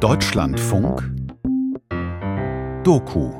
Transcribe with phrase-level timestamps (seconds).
[0.00, 1.02] Deutschlandfunk
[2.82, 3.32] Doku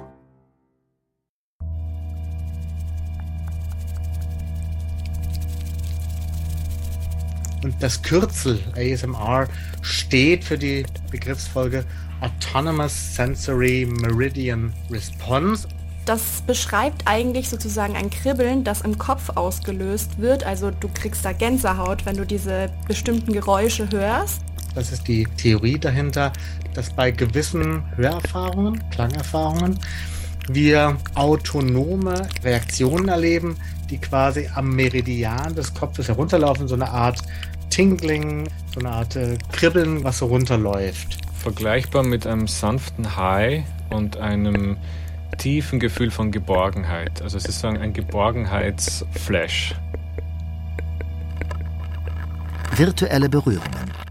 [7.62, 9.48] Und das Kürzel ASMR
[9.82, 11.84] steht für die Begriffsfolge
[12.20, 15.66] Autonomous Sensory Meridian Response.
[16.06, 20.44] Das beschreibt eigentlich sozusagen ein Kribbeln, das im Kopf ausgelöst wird.
[20.44, 24.43] Also du kriegst da Gänsehaut, wenn du diese bestimmten Geräusche hörst.
[24.74, 26.32] Das ist die Theorie dahinter,
[26.74, 29.78] dass bei gewissen Hörerfahrungen, Klangerfahrungen,
[30.48, 33.56] wir autonome Reaktionen erleben,
[33.88, 37.20] die quasi am Meridian des Kopfes herunterlaufen, so eine Art
[37.70, 41.18] Tingling, so eine Art äh, Kribbeln, was so runterläuft.
[41.38, 44.76] Vergleichbar mit einem sanften High und einem
[45.38, 47.22] tiefen Gefühl von Geborgenheit.
[47.22, 49.74] Also es ist sozusagen ein Geborgenheitsflash.
[52.76, 54.03] Virtuelle Berührungen.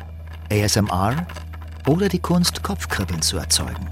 [0.54, 1.26] ASMR
[1.88, 3.90] oder die Kunst, Kopfkribbeln zu erzeugen.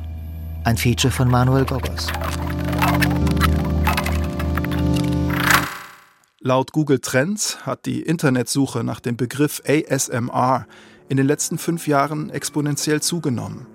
[0.63, 2.05] Ein Feature von Manuel Gogos.
[6.39, 10.67] Laut Google Trends hat die Internetsuche nach dem Begriff ASMR
[11.09, 13.65] in den letzten fünf Jahren exponentiell zugenommen.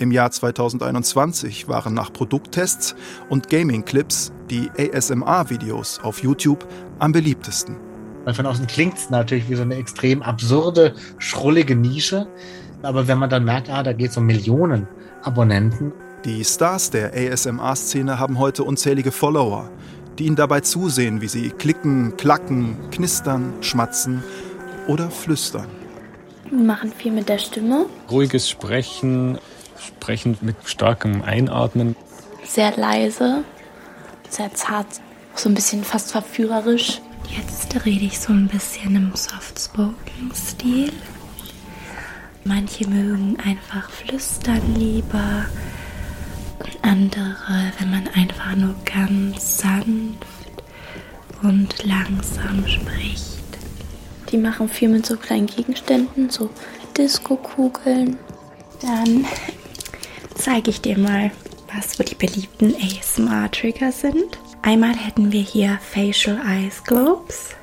[0.00, 2.96] Im Jahr 2021 waren nach Produkttests
[3.28, 6.66] und Gaming-Clips die ASMR-Videos auf YouTube
[6.98, 7.91] am beliebtesten.
[8.24, 12.26] Weil von außen klingt es natürlich wie so eine extrem absurde, schrullige Nische.
[12.82, 14.86] Aber wenn man dann merkt, ah, da geht es um Millionen
[15.22, 15.92] Abonnenten.
[16.24, 19.70] Die Stars der ASMR-Szene haben heute unzählige Follower,
[20.18, 24.22] die ihnen dabei zusehen, wie sie klicken, klacken, knistern, schmatzen
[24.86, 25.66] oder flüstern.
[26.50, 27.86] Wir machen viel mit der Stimme.
[28.10, 29.38] Ruhiges Sprechen,
[29.78, 31.96] Sprechen mit starkem Einatmen.
[32.44, 33.42] Sehr leise,
[34.28, 34.86] sehr zart,
[35.34, 37.00] so ein bisschen fast verführerisch.
[37.28, 40.92] Jetzt rede ich so ein bisschen im Soft-Spoken-Stil.
[42.44, 45.46] Manche mögen einfach flüstern lieber
[46.82, 50.26] andere, wenn man einfach nur ganz sanft
[51.42, 53.42] und langsam spricht.
[54.30, 56.50] Die machen viel mit so kleinen Gegenständen, so
[56.96, 58.18] Disco-Kugeln.
[58.80, 59.24] Dann
[60.34, 61.30] zeige ich dir mal,
[61.74, 64.38] was so die beliebten ASMR-Trigger sind.
[64.64, 67.56] Einmal hätten wir hier Facial Eyes Globes.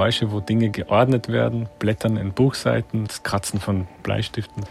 [0.00, 4.64] Geräusche, wo Dinge geordnet werden, Blättern in Buchseiten, das Kratzen von Bleistiften,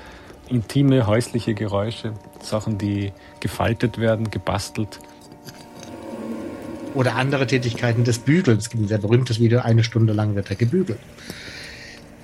[0.47, 4.99] intime häusliche Geräusche, Sachen, die gefaltet werden, gebastelt.
[6.95, 8.63] Oder andere Tätigkeiten des Bügelns.
[8.63, 10.97] Es gibt ein sehr berühmtes Video, eine Stunde lang wird er gebügelt.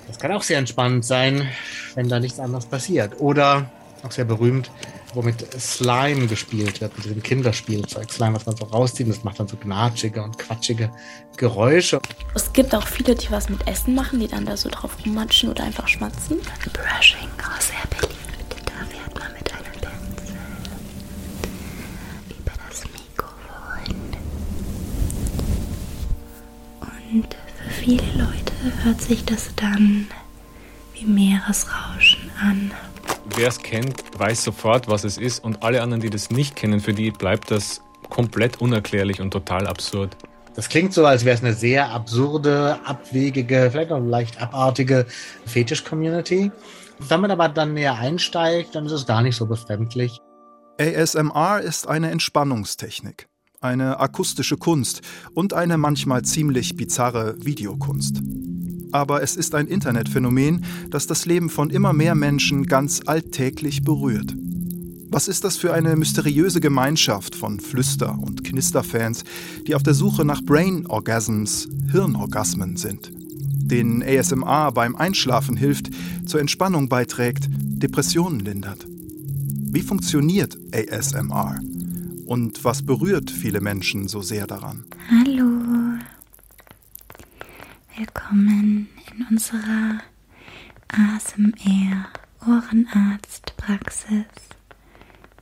[0.08, 1.48] Das kann auch sehr entspannend sein,
[1.94, 3.20] wenn da nichts anderes passiert.
[3.20, 3.70] Oder
[4.02, 4.68] auch sehr berühmt,
[5.16, 8.10] womit Slime gespielt wird, mit diesem Kinderspielzeug.
[8.12, 10.90] Slime, was man so rauszieht, das macht dann so gnatschige und quatschige
[11.36, 12.00] Geräusche.
[12.34, 15.50] Es gibt auch viele, die was mit Essen machen, die dann da so drauf rummatschen
[15.50, 16.38] oder einfach schmatzen.
[16.72, 18.16] Brushing, auch sehr beliebt.
[18.66, 20.36] Da fährt man mit einem Pinsel
[22.38, 23.96] über das Mikrofon.
[27.12, 30.08] Und für viele Leute hört sich das dann
[30.94, 31.85] wie Meeresrauschen.
[33.38, 35.44] Wer es kennt, weiß sofort, was es ist.
[35.44, 39.66] Und alle anderen, die das nicht kennen, für die bleibt das komplett unerklärlich und total
[39.66, 40.16] absurd.
[40.54, 45.04] Das klingt so, als wäre es eine sehr absurde, abwegige, vielleicht auch leicht abartige
[45.44, 46.50] Fetisch-Community.
[46.98, 50.18] Wenn man aber dann näher einsteigt, dann ist es gar nicht so befremdlich.
[50.80, 53.28] ASMR ist eine Entspannungstechnik,
[53.60, 55.02] eine akustische Kunst
[55.34, 58.22] und eine manchmal ziemlich bizarre Videokunst.
[58.96, 64.34] Aber es ist ein Internetphänomen, das das Leben von immer mehr Menschen ganz alltäglich berührt.
[65.10, 69.24] Was ist das für eine mysteriöse Gemeinschaft von Flüster- und Knisterfans,
[69.66, 73.12] die auf der Suche nach Brain Orgasms, Hirnorgasmen sind?
[73.12, 75.90] Denen ASMR beim Einschlafen hilft,
[76.24, 78.86] zur Entspannung beiträgt, Depressionen lindert.
[78.88, 81.60] Wie funktioniert ASMR?
[82.24, 84.84] Und was berührt viele Menschen so sehr daran?
[87.98, 90.02] Willkommen in unserer
[90.88, 92.08] ASMR
[92.42, 94.26] Ohrenarztpraxis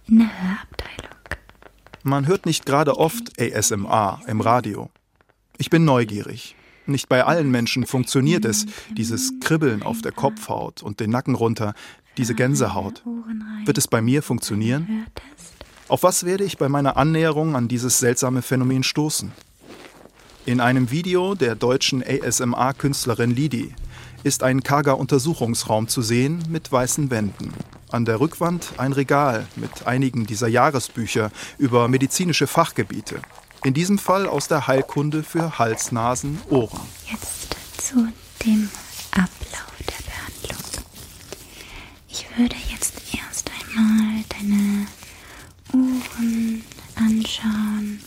[0.06, 1.18] in der Hörabteilung.
[2.04, 4.88] Man hört nicht gerade oft ASMR im Radio.
[5.58, 6.54] Ich bin neugierig.
[6.86, 11.74] Nicht bei allen Menschen funktioniert es, dieses Kribbeln auf der Kopfhaut und den Nacken runter,
[12.18, 13.02] diese Gänsehaut.
[13.64, 15.06] Wird es bei mir funktionieren?
[15.88, 19.32] Auf was werde ich bei meiner Annäherung an dieses seltsame Phänomen stoßen?
[20.46, 23.74] In einem Video der deutschen ASMR-Künstlerin Lidi
[24.24, 27.54] ist ein karger Untersuchungsraum zu sehen mit weißen Wänden.
[27.90, 33.22] An der Rückwand ein Regal mit einigen dieser Jahresbücher über medizinische Fachgebiete.
[33.64, 36.80] In diesem Fall aus der Heilkunde für Hals, Nasen, Ohren.
[37.10, 38.06] Jetzt zu
[38.44, 38.68] dem
[39.12, 40.84] Ablauf der Behandlung.
[42.06, 44.88] Ich würde jetzt erst einmal deine
[45.72, 46.62] Ohren
[46.96, 48.00] anschauen.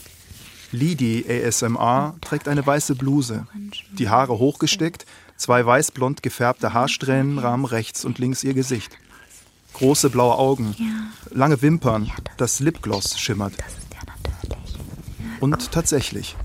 [0.71, 3.47] Lidi ASMR trägt eine weiße Bluse,
[3.91, 5.05] die Haare hochgesteckt,
[5.37, 8.97] zwei weißblond gefärbte Haarsträhnen rahmen rechts und links ihr Gesicht.
[9.73, 10.75] Große blaue Augen,
[11.29, 13.53] lange Wimpern, das Lipgloss schimmert.
[15.39, 16.35] Und tatsächlich,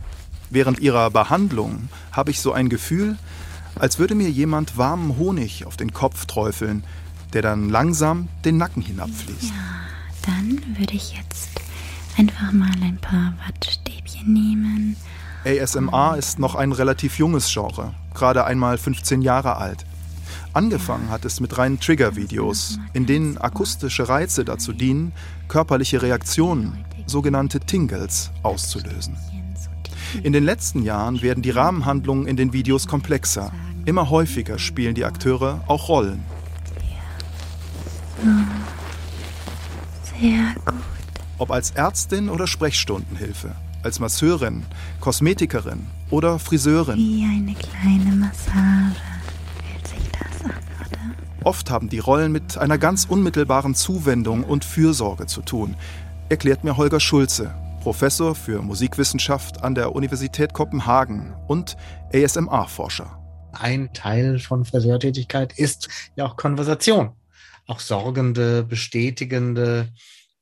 [0.50, 3.16] während ihrer Behandlung habe ich so ein Gefühl,
[3.74, 6.84] als würde mir jemand warmen Honig auf den Kopf träufeln,
[7.32, 9.44] der dann langsam den Nacken hinabfließt.
[9.44, 11.61] Ja, dann würde ich jetzt
[12.18, 14.96] einfach mal ein paar Wattstäbchen nehmen.
[15.44, 19.84] ASMR ist noch ein relativ junges Genre, gerade einmal 15 Jahre alt.
[20.52, 25.12] Angefangen hat es mit reinen Trigger-Videos, in denen akustische Reize dazu dienen,
[25.48, 29.16] körperliche Reaktionen, sogenannte Tingles, auszulösen.
[30.22, 33.50] In den letzten Jahren werden die Rahmenhandlungen in den Videos komplexer.
[33.86, 36.22] Immer häufiger spielen die Akteure auch Rollen.
[40.20, 40.91] Sehr gut.
[41.42, 43.50] Ob als Ärztin oder Sprechstundenhilfe,
[43.82, 44.64] als Masseurin,
[45.00, 46.96] Kosmetikerin oder Friseurin.
[46.96, 49.02] Wie eine kleine Massage
[49.58, 50.56] fühlt sich das an,
[50.86, 51.00] oder?
[51.42, 55.74] Oft haben die Rollen mit einer ganz unmittelbaren Zuwendung und Fürsorge zu tun,
[56.28, 61.76] erklärt mir Holger Schulze, Professor für Musikwissenschaft an der Universität Kopenhagen und
[62.14, 63.18] ASMR-Forscher.
[63.50, 67.10] Ein Teil von Friseurtätigkeit ist ja auch Konversation.
[67.66, 69.88] Auch sorgende, bestätigende,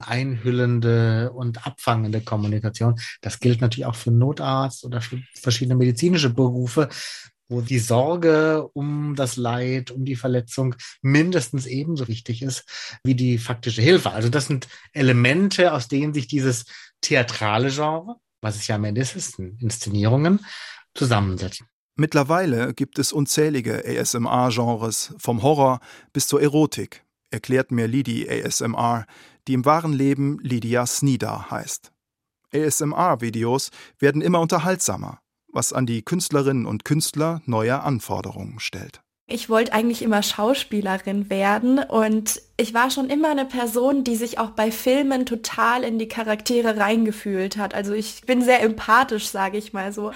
[0.00, 2.99] einhüllende und abfangende Kommunikation.
[3.20, 6.88] Das gilt natürlich auch für Notarzt oder für verschiedene medizinische Berufe,
[7.49, 12.64] wo die Sorge um das Leid, um die Verletzung mindestens ebenso wichtig ist
[13.02, 14.12] wie die faktische Hilfe.
[14.12, 16.64] Also das sind Elemente, aus denen sich dieses
[17.00, 20.41] theatrale Genre, was es ja am Ende ist, Inszenierungen,
[20.94, 21.67] zusammensetzen.
[21.96, 25.81] Mittlerweile gibt es unzählige ASMR-Genres, vom Horror
[26.12, 29.06] bis zur Erotik, erklärt mir Lidi ASMR,
[29.50, 31.91] die im wahren Leben Lydia Snida heißt.
[32.55, 35.19] ASMR-Videos werden immer unterhaltsamer,
[35.49, 39.00] was an die Künstlerinnen und Künstler neue Anforderungen stellt.
[39.26, 44.38] Ich wollte eigentlich immer Schauspielerin werden und ich war schon immer eine Person, die sich
[44.38, 47.75] auch bei Filmen total in die Charaktere reingefühlt hat.
[47.75, 50.12] Also ich bin sehr empathisch, sage ich mal so.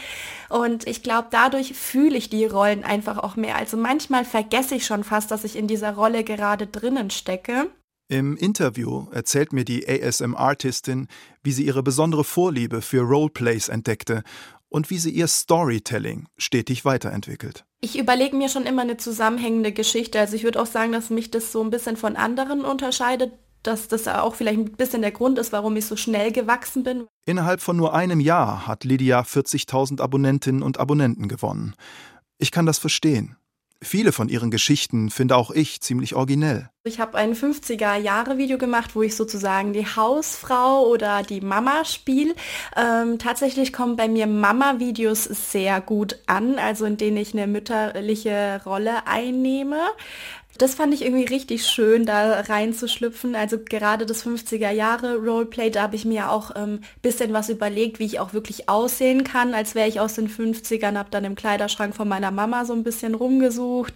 [0.48, 3.56] Und ich glaube, dadurch fühle ich die Rollen einfach auch mehr.
[3.56, 7.69] Also manchmal vergesse ich schon fast, dass ich in dieser Rolle gerade drinnen stecke.
[8.14, 11.08] Im Interview erzählt mir die ASM-Artistin,
[11.43, 14.22] wie sie ihre besondere Vorliebe für Roleplays entdeckte
[14.69, 17.64] und wie sie ihr Storytelling stetig weiterentwickelt.
[17.81, 20.20] Ich überlege mir schon immer eine zusammenhängende Geschichte.
[20.20, 23.32] Also ich würde auch sagen, dass mich das so ein bisschen von anderen unterscheidet,
[23.64, 27.08] dass das auch vielleicht ein bisschen der Grund ist, warum ich so schnell gewachsen bin.
[27.26, 31.75] Innerhalb von nur einem Jahr hat Lydia 40.000 Abonnentinnen und Abonnenten gewonnen.
[32.38, 33.34] Ich kann das verstehen.
[33.82, 36.71] Viele von ihren Geschichten finde auch ich ziemlich originell.
[36.85, 42.35] Ich habe ein 50er-Jahre-Video gemacht, wo ich sozusagen die Hausfrau oder die Mama spiele.
[42.76, 48.61] Ähm, tatsächlich kommen bei mir Mama-Videos sehr gut an, also in denen ich eine mütterliche
[48.64, 49.81] Rolle einnehme.
[50.56, 53.34] Das fand ich irgendwie richtig schön, da reinzuschlüpfen.
[53.34, 57.49] Also gerade das 50er Jahre Roleplay, da habe ich mir auch ein ähm, bisschen was
[57.49, 61.25] überlegt, wie ich auch wirklich aussehen kann, als wäre ich aus den 50ern, habe dann
[61.25, 63.94] im Kleiderschrank von meiner Mama so ein bisschen rumgesucht.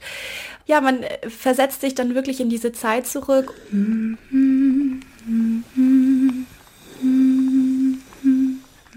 [0.66, 3.54] Ja, man äh, versetzt sich dann wirklich in diese Zeit zurück.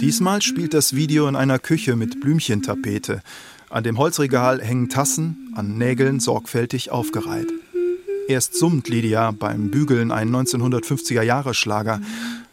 [0.01, 3.21] Diesmal spielt das Video in einer Küche mit Blümchentapete.
[3.71, 7.47] An dem Holzregal hängen Tassen, an Nägeln sorgfältig aufgereiht.
[8.27, 12.01] Erst summt Lydia beim Bügeln einen 1950er-Jahre-Schlager,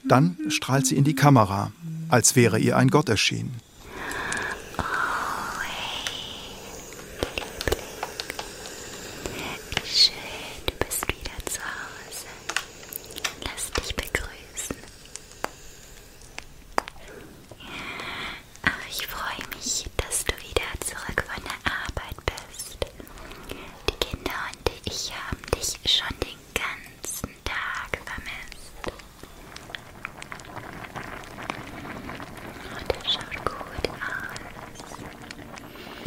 [0.04, 1.72] dann strahlt sie in die Kamera,
[2.08, 3.50] als wäre ihr ein Gott erschienen.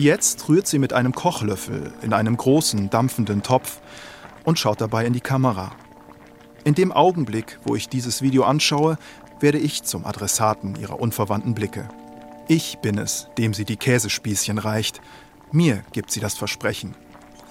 [0.02, 3.82] Jetzt rührt sie mit einem Kochlöffel in einem großen, dampfenden Topf
[4.44, 5.74] und schaut dabei in die Kamera.
[6.64, 8.98] In dem Augenblick, wo ich dieses Video anschaue,
[9.42, 11.88] werde ich zum Adressaten ihrer unverwandten Blicke.
[12.48, 15.02] Ich bin es, dem sie die Käsespießchen reicht.
[15.52, 16.96] Mir gibt sie das Versprechen.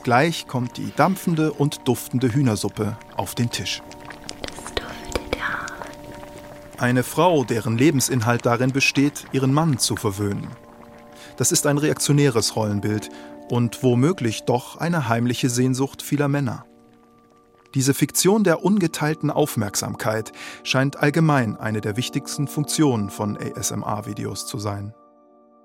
[0.03, 3.81] Gleich kommt die dampfende und duftende Hühnersuppe auf den Tisch.
[6.79, 10.49] Eine Frau, deren Lebensinhalt darin besteht, ihren Mann zu verwöhnen.
[11.37, 13.09] Das ist ein reaktionäres Rollenbild
[13.49, 16.65] und womöglich doch eine heimliche Sehnsucht vieler Männer.
[17.75, 20.33] Diese Fiktion der ungeteilten Aufmerksamkeit
[20.65, 24.93] scheint allgemein eine der wichtigsten Funktionen von ASMR-Videos zu sein.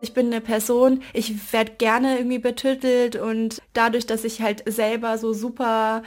[0.01, 5.17] Ich bin eine Person, ich werde gerne irgendwie betüttelt und dadurch, dass ich halt selber
[5.17, 6.03] so super,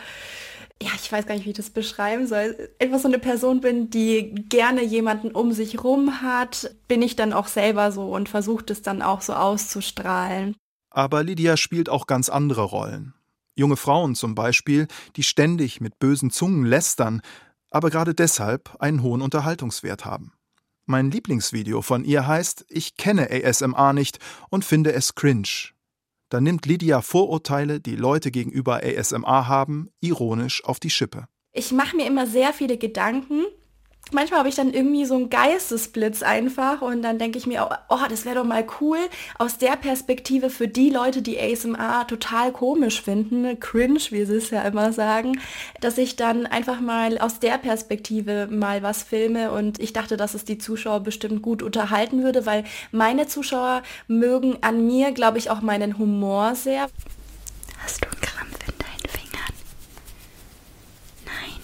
[0.83, 3.91] ja, ich weiß gar nicht, wie ich das beschreiben soll, etwas so eine Person bin,
[3.91, 8.65] die gerne jemanden um sich rum hat, bin ich dann auch selber so und versuche
[8.65, 10.55] das dann auch so auszustrahlen.
[10.91, 13.15] Aber Lydia spielt auch ganz andere Rollen.
[13.57, 17.23] Junge Frauen zum Beispiel, die ständig mit bösen Zungen lästern,
[17.71, 20.33] aber gerade deshalb einen hohen Unterhaltungswert haben.
[20.87, 25.73] Mein Lieblingsvideo von ihr heißt Ich kenne ASMR nicht und finde es cringe.
[26.31, 31.27] Da nimmt Lydia Vorurteile, die Leute gegenüber ASMR haben, ironisch auf die Schippe.
[31.53, 33.45] Ich mache mir immer sehr viele Gedanken
[34.13, 37.99] manchmal habe ich dann irgendwie so einen Geistesblitz einfach und dann denke ich mir, oh,
[38.09, 38.99] das wäre doch mal cool
[39.39, 44.51] aus der Perspektive für die Leute, die ASMR total komisch finden, cringe, wie sie es
[44.51, 45.41] ja immer sagen,
[45.81, 50.35] dass ich dann einfach mal aus der Perspektive mal was filme und ich dachte, dass
[50.35, 55.51] es die Zuschauer bestimmt gut unterhalten würde, weil meine Zuschauer mögen an mir, glaube ich,
[55.51, 56.89] auch meinen Humor sehr.
[57.79, 59.55] Hast du einen Krampf in deinen Fingern?
[61.25, 61.61] Nein.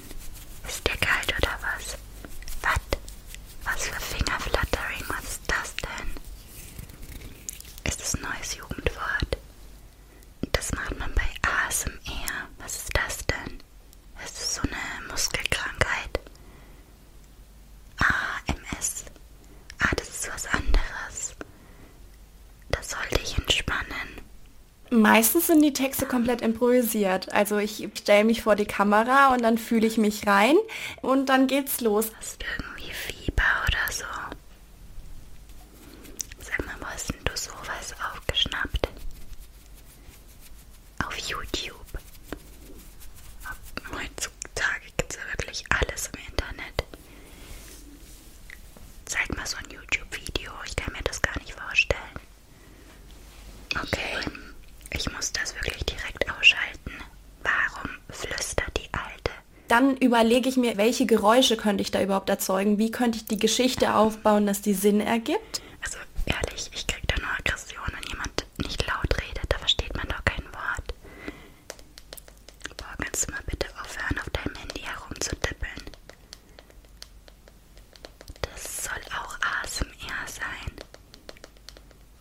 [0.67, 1.97] Ist der kalt oder was?
[2.63, 2.81] Was?
[3.65, 5.05] Was für Fingerflattering?
[5.09, 6.09] Was ist das denn?
[7.85, 9.39] Ist das ein neues Jugendwort?
[10.53, 12.54] Das macht man bei ASMR.
[12.65, 13.59] Was ist das denn?
[14.25, 16.19] Ist das so eine Muskelkrankheit?
[17.99, 19.05] AMS.
[19.81, 21.35] Ah, das ist was anderes.
[22.71, 24.21] Das sollte ich entspannen.
[24.91, 27.31] Meistens sind die Texte komplett improvisiert.
[27.33, 30.57] Also ich stelle mich vor die Kamera und dann fühle ich mich rein
[31.03, 32.13] und dann geht's los.
[32.19, 34.05] Hast du irgendwie Fieber oder so?
[36.41, 38.89] Sag mal, wo hast denn du sowas aufgeschnappt?
[41.05, 41.75] Auf YouTube.
[43.93, 46.85] Heutzutage gibt es ja wirklich alles im Internet.
[49.05, 50.53] Zeig mal so ein YouTube-Video.
[50.67, 52.01] Ich kann mir das gar nicht vorstellen.
[53.81, 54.19] Okay,
[54.91, 56.93] ich muss das wirklich direkt ausschalten.
[57.43, 59.33] Warum flüstert die Alte?
[59.69, 62.79] Dann überlege ich mir, welche Geräusche könnte ich da überhaupt erzeugen?
[62.79, 65.63] Wie könnte ich die Geschichte aufbauen, dass die Sinn ergibt?
[65.83, 69.45] Also ehrlich, ich krieg da nur Aggression, wenn jemand nicht laut redet.
[69.49, 70.95] Da versteht man doch kein Wort.
[72.77, 75.83] Boah, kannst du mal bitte aufhören, auf deinem Handy herumzutippeln?
[78.43, 80.73] Das soll auch ASMR sein.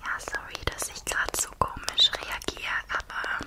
[0.02, 3.46] Ja, sorry, dass ich gerade so komisch reagiere, aber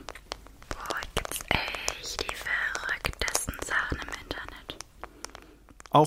[0.70, 4.76] boah, gibt's echt die verrücktesten Sachen im Internet.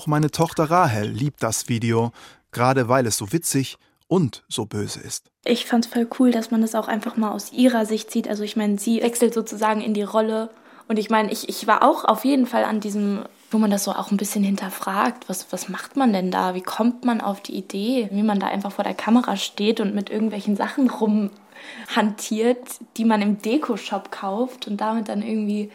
[0.00, 2.12] Auch meine Tochter Rahel liebt das Video,
[2.52, 3.76] gerade weil es so witzig
[4.08, 5.30] und so böse ist.
[5.44, 8.26] Ich fand's voll cool, dass man das auch einfach mal aus ihrer Sicht sieht.
[8.26, 10.48] Also ich meine, sie wechselt sozusagen in die Rolle.
[10.88, 13.84] Und ich meine, ich, ich war auch auf jeden Fall an diesem, wo man das
[13.84, 15.28] so auch ein bisschen hinterfragt.
[15.28, 16.54] Was, was macht man denn da?
[16.54, 18.08] Wie kommt man auf die Idee?
[18.10, 22.66] Wie man da einfach vor der Kamera steht und mit irgendwelchen Sachen rumhantiert,
[22.96, 25.70] die man im Deko-Shop kauft und damit dann irgendwie,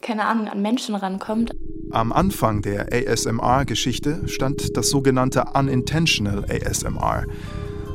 [0.00, 1.52] keine Ahnung, an Menschen rankommt.
[1.94, 7.22] Am Anfang der ASMR-Geschichte stand das sogenannte Unintentional ASMR,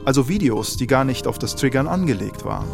[0.05, 2.69] also Videos, die gar nicht auf das Triggern angelegt waren.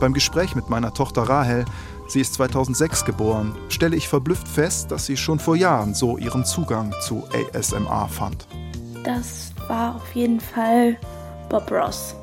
[0.00, 1.66] Beim Gespräch mit meiner Tochter Rahel,
[2.08, 6.46] sie ist 2006 geboren, stelle ich verblüfft fest, dass sie schon vor Jahren so ihren
[6.46, 8.46] Zugang zu ASMR fand.
[9.04, 10.96] Das war auf jeden Fall
[11.50, 12.16] Bob Ross.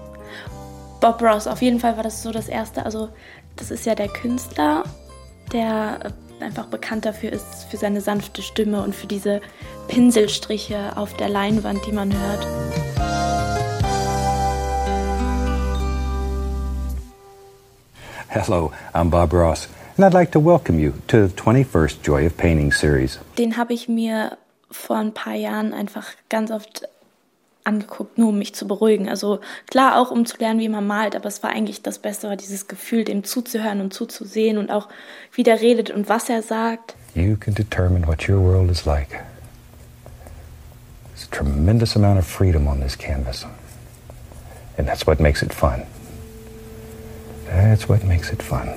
[1.00, 2.84] Bob Ross, auf jeden Fall war das so das erste.
[2.84, 3.10] Also,
[3.58, 4.86] das ist ja der Künstler,
[5.54, 9.42] der einfach bekannt dafür ist, für seine sanfte Stimme und für diese
[9.88, 12.48] Pinselstriche auf der Leinwand, die man hört.
[18.28, 19.68] Hello, I'm Bob Ross,
[19.98, 23.20] and I'd like to welcome you to the 21st Joy of Painting series.
[23.38, 24.38] Den habe ich mir
[24.70, 26.88] vor ein paar Jahren einfach ganz oft
[27.64, 29.10] angeguckt, nur um mich zu beruhigen.
[29.10, 29.40] Also
[29.70, 32.36] klar auch um zu lernen, wie man malt, aber es war eigentlich das Beste, war
[32.36, 34.90] dieses Gefühl, dem zuzuhören und zuzusehen und auch
[35.34, 36.96] wie der redet und was er sagt.
[37.16, 39.10] You can determine what your world is like.
[41.16, 43.46] There's a tremendous amount of freedom on this canvas.
[44.78, 45.84] And that's what makes it fun.
[47.50, 48.70] That's what makes it fun.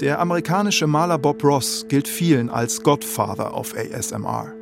[0.00, 4.55] Der amerikanische Maler Bob Ross gilt vielen als Godfather of ASMR.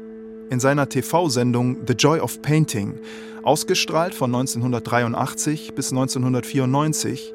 [0.51, 2.99] In seiner TV-Sendung The Joy of Painting,
[3.43, 7.33] ausgestrahlt von 1983 bis 1994,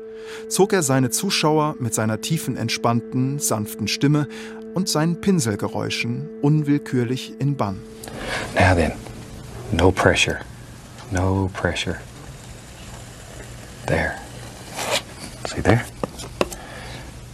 [0.48, 4.28] zog er seine Zuschauer mit seiner tiefen, entspannten, sanften Stimme
[4.76, 7.82] und seinen Pinselgeräuschen unwillkürlich in Bann.
[8.56, 8.94] Now then,
[9.72, 10.40] no pressure.
[11.12, 12.00] No pressure.
[13.88, 14.14] There.
[15.48, 15.84] See there?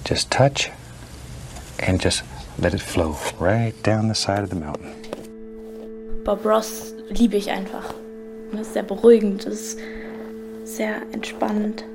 [0.07, 0.71] Just touch
[1.85, 2.23] and just
[2.57, 5.04] let it flow right down the side of the mountain.
[6.25, 7.93] Bob Ross liebe ich einfach.
[8.51, 9.79] Das ist sehr beruhigend, das ist
[10.63, 11.85] sehr entspannend.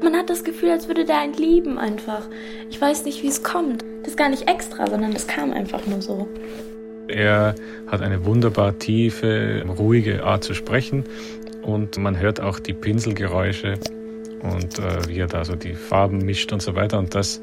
[0.00, 2.22] Man hat das Gefühl, als würde der einen lieben einfach.
[2.70, 3.84] Ich weiß nicht, wie es kommt.
[4.02, 6.28] Das ist gar nicht extra, sondern das kam einfach nur so.
[7.08, 7.56] Er
[7.88, 11.02] hat eine wunderbar tiefe, ruhige Art zu sprechen
[11.62, 13.74] und man hört auch die Pinselgeräusche
[14.40, 17.40] und äh, wie er da so die Farben mischt und so weiter und das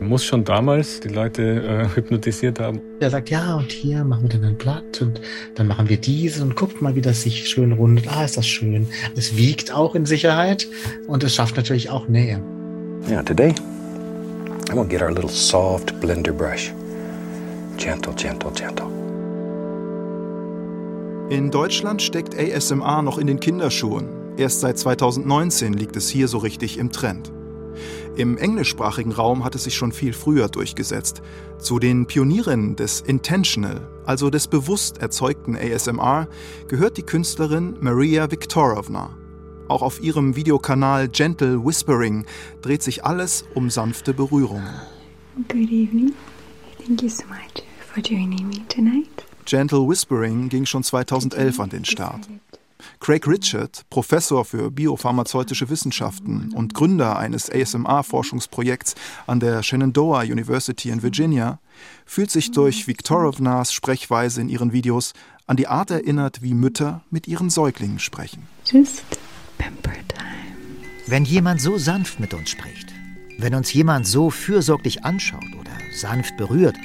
[0.00, 2.80] muss schon damals die Leute äh, hypnotisiert haben.
[3.00, 5.20] Er sagt, ja, und hier machen wir dann ein Blatt und
[5.54, 8.06] dann machen wir diese und guckt mal, wie das sich schön rundet.
[8.08, 8.86] Ah, ist das schön.
[9.16, 10.66] Es wiegt auch in Sicherheit
[11.06, 12.40] und es schafft natürlich auch Nähe.
[13.08, 13.54] Yeah, today
[14.68, 16.72] I'm gonna get our little soft blender brush.
[17.78, 18.86] Gentle, gentle, gentle.
[21.30, 24.08] In Deutschland steckt ASMR noch in den Kinderschuhen.
[24.36, 27.30] Erst seit 2019 liegt es hier so richtig im Trend.
[28.18, 31.22] Im englischsprachigen Raum hat es sich schon viel früher durchgesetzt.
[31.60, 36.26] Zu den Pionierinnen des Intentional, also des bewusst erzeugten ASMR,
[36.66, 39.16] gehört die Künstlerin Maria Viktorovna.
[39.68, 42.26] Auch auf ihrem Videokanal Gentle Whispering
[42.60, 44.74] dreht sich alles um sanfte Berührungen.
[45.46, 46.12] Good evening.
[46.84, 47.62] Thank you so much
[47.94, 49.08] for joining me tonight.
[49.44, 52.28] Gentle Whispering ging schon 2011 an den Start.
[53.00, 58.94] Craig Richard, Professor für biopharmazeutische Wissenschaften und Gründer eines ASMR-Forschungsprojekts
[59.26, 61.60] an der Shenandoah University in Virginia,
[62.06, 65.12] fühlt sich durch Viktorovnas Sprechweise in ihren Videos
[65.46, 68.46] an die Art erinnert, wie Mütter mit ihren Säuglingen sprechen.
[71.06, 72.92] Wenn jemand so sanft mit uns spricht,
[73.38, 76.76] wenn uns jemand so fürsorglich anschaut oder sanft berührt,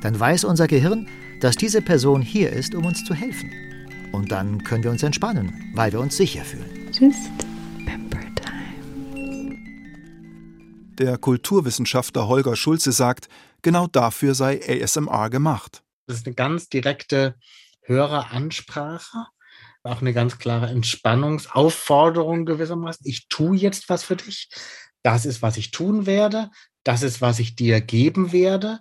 [0.00, 1.08] dann weiß unser Gehirn,
[1.40, 3.50] dass diese Person hier ist, um uns zu helfen.
[4.12, 6.90] Und dann können wir uns entspannen, weil wir uns sicher fühlen.
[6.92, 7.30] Just
[7.86, 9.56] pamper time.
[10.98, 13.28] Der Kulturwissenschaftler Holger Schulze sagt,
[13.62, 15.82] genau dafür sei ASMR gemacht.
[16.06, 17.36] Das ist eine ganz direkte
[17.82, 19.26] Höreransprache,
[19.82, 23.06] auch eine ganz klare Entspannungsaufforderung gewissermaßen.
[23.06, 24.48] Ich tue jetzt was für dich.
[25.02, 26.50] Das ist, was ich tun werde.
[26.84, 28.80] Das ist, was ich dir geben werde.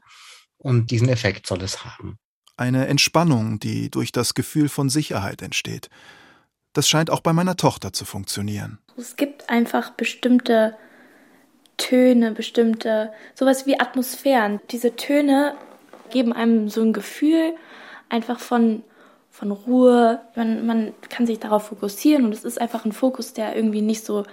[0.57, 2.17] Und diesen Effekt soll es haben.
[2.59, 5.89] Eine Entspannung, die durch das Gefühl von Sicherheit entsteht.
[6.73, 8.79] Das scheint auch bei meiner Tochter zu funktionieren.
[8.97, 10.75] Es gibt einfach bestimmte
[11.77, 14.59] Töne, bestimmte, sowas wie Atmosphären.
[14.71, 15.55] Diese Töne
[16.09, 17.55] geben einem so ein Gefühl
[18.09, 18.83] einfach von,
[19.29, 20.19] von Ruhe.
[20.35, 24.03] Man, man kann sich darauf fokussieren und es ist einfach ein Fokus, der irgendwie nicht
[24.03, 24.25] so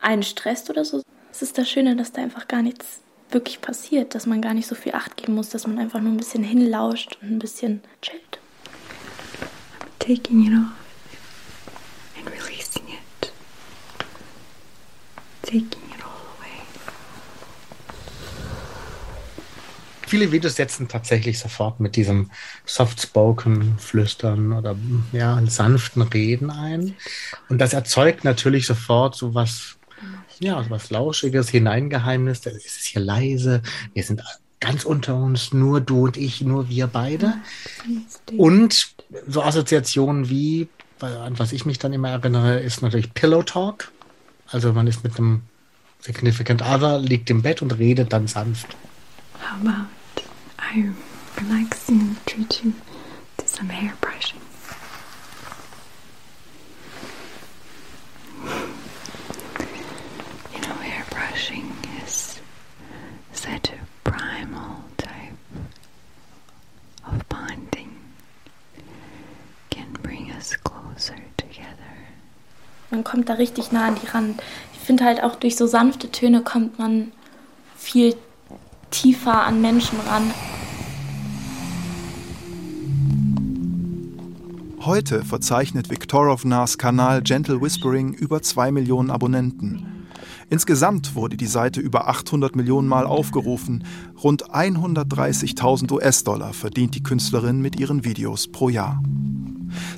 [0.00, 1.00] einen stresst oder so.
[1.30, 4.66] Es ist das Schöne, dass da einfach gar nichts wirklich passiert, dass man gar nicht
[4.66, 7.82] so viel Acht geben muss, dass man einfach nur ein bisschen hinlauscht und ein bisschen
[8.02, 8.38] chillt.
[9.98, 10.72] Taking it off
[12.18, 13.32] and releasing it.
[15.42, 16.64] Taking it all away.
[20.06, 22.30] Viele Videos setzen tatsächlich sofort mit diesem
[22.64, 24.74] soft-spoken Flüstern oder
[25.12, 26.96] ja, sanften Reden ein.
[27.48, 29.76] Und das erzeugt natürlich sofort so was,
[30.40, 32.44] ja, so was Lauschiges, Hineingeheimnis.
[32.46, 33.62] Es ist hier leise.
[33.94, 34.22] Wir sind
[34.58, 37.34] ganz unter uns, nur du und ich, nur wir beide.
[38.36, 38.94] Und
[39.28, 40.68] so Assoziationen wie,
[41.00, 43.92] an was ich mich dann immer erinnere, ist natürlich Pillow Talk.
[44.48, 45.42] Also man ist mit einem
[46.00, 48.68] Significant Other, liegt im Bett und redet dann sanft.
[49.38, 49.88] How about
[50.58, 50.90] I
[51.38, 52.72] relax and treat you
[53.36, 54.40] to some hair brushing?
[60.54, 61.72] You know, hair brushing
[62.04, 62.40] is
[63.32, 65.34] such a primal type
[67.06, 67.96] of bonding.
[69.70, 71.76] Can bring us closer together.
[72.90, 74.42] Man kommt da richtig nah an die Rand.
[74.72, 77.12] Ich finde halt auch durch so sanfte Töne kommt man
[77.76, 78.16] viel
[78.90, 80.22] tiefer an Menschen ran.
[84.80, 90.08] Heute verzeichnet Viktorovnas Kanal Gentle Whispering über 2 Millionen Abonnenten.
[90.48, 93.84] Insgesamt wurde die Seite über 800 Millionen Mal aufgerufen.
[94.24, 99.00] Rund 130.000 US-Dollar verdient die Künstlerin mit ihren Videos pro Jahr.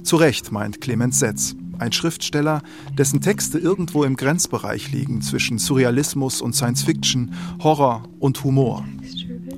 [0.02, 2.62] Zu Recht meint Clemens Setz, ein Schriftsteller,
[2.96, 8.84] dessen Texte irgendwo im Grenzbereich liegen zwischen Surrealismus und Science Fiction, Horror und Humor.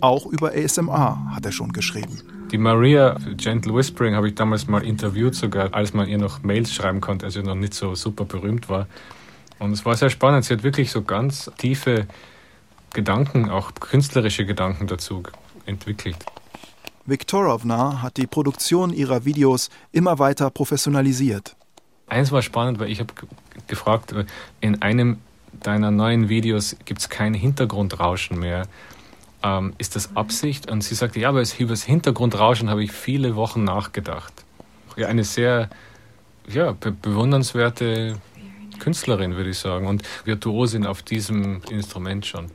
[0.00, 2.20] Auch über ASMR hat er schon geschrieben.
[2.50, 6.72] Die Maria Gentle Whispering habe ich damals mal interviewt, sogar als man ihr noch Mails
[6.72, 8.86] schreiben konnte, als sie noch nicht so super berühmt war.
[9.58, 10.44] Und es war sehr spannend.
[10.44, 12.06] Sie hat wirklich so ganz tiefe
[12.92, 15.22] Gedanken, auch künstlerische Gedanken dazu
[15.66, 16.16] entwickelt.
[17.06, 21.56] Viktorovna hat die Produktion ihrer Videos immer weiter professionalisiert.
[22.06, 23.12] Eins war spannend, weil ich habe
[23.66, 24.14] gefragt,
[24.60, 25.18] in einem
[25.62, 28.66] deiner neuen Videos gibt es kein Hintergrundrauschen mehr.
[29.42, 30.70] Ähm, ist das Absicht?
[30.70, 34.32] Und sie sagte, ja, aber über das Hintergrundrauschen habe ich viele Wochen nachgedacht.
[34.96, 35.70] Ja, eine sehr
[36.48, 38.20] ja, be bewundernswerte
[38.78, 42.50] Künstlerin, würde ich sagen, und Virtuosin auf diesem Instrument schon.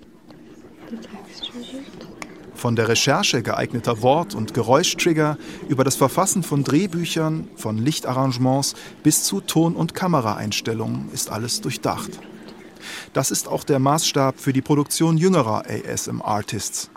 [2.60, 5.38] Von der Recherche geeigneter Wort- und Geräuschtrigger
[5.69, 12.19] über das Verfassen von Drehbüchern, von Lichtarrangements bis zu Ton- und Kameraeinstellungen ist alles durchdacht.
[13.13, 16.89] Das ist auch der Maßstab für die Produktion jüngerer ASM-Artists.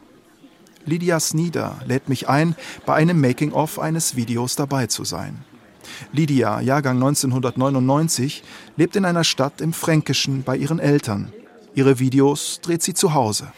[0.85, 5.45] Lydia Snieder lädt mich ein, bei einem Making-of eines Videos dabei zu sein.
[6.13, 8.43] Lydia, Jahrgang 1999,
[8.77, 11.33] lebt in einer Stadt im Fränkischen bei ihren Eltern.
[11.77, 13.53] Ihre Videos dreht sie zu Hause.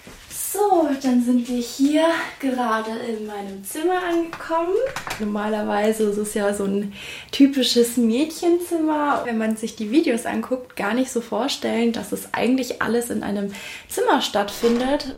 [1.05, 2.07] Dann sind wir hier
[2.41, 4.75] gerade in meinem Zimmer angekommen.
[5.21, 6.95] Normalerweise ist es ja so ein
[7.31, 9.21] typisches Mädchenzimmer.
[9.27, 13.23] Wenn man sich die Videos anguckt, gar nicht so vorstellen, dass es eigentlich alles in
[13.23, 13.53] einem
[13.87, 15.15] Zimmer stattfindet.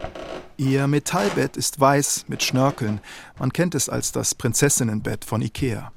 [0.56, 3.00] Ihr Metallbett ist weiß mit Schnörkeln.
[3.38, 5.92] Man kennt es als das Prinzessinnenbett von Ikea.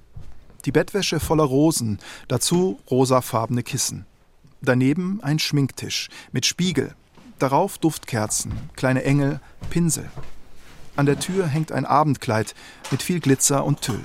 [0.66, 1.98] Die Bettwäsche voller Rosen,
[2.28, 4.06] dazu rosafarbene Kissen.
[4.62, 6.94] Daneben ein Schminktisch mit Spiegel,
[7.42, 10.10] darauf Duftkerzen, kleine Engel, Pinsel.
[10.96, 12.56] An der Tür hängt ein Abendkleid
[12.92, 14.04] mit viel Glitzer und Tüll.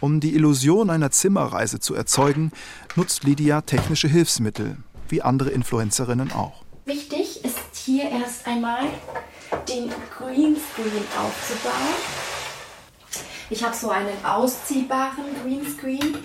[0.00, 2.52] Um die Illusion einer Zimmerreise zu erzeugen,
[2.94, 4.76] nutzt Lydia technische Hilfsmittel,
[5.08, 6.64] wie andere Influencerinnen auch.
[6.84, 8.84] Wichtig ist hier erst einmal
[9.68, 11.94] den Greenscreen aufzubauen.
[13.50, 16.18] Ich habe so einen ausziehbaren Greenscreen.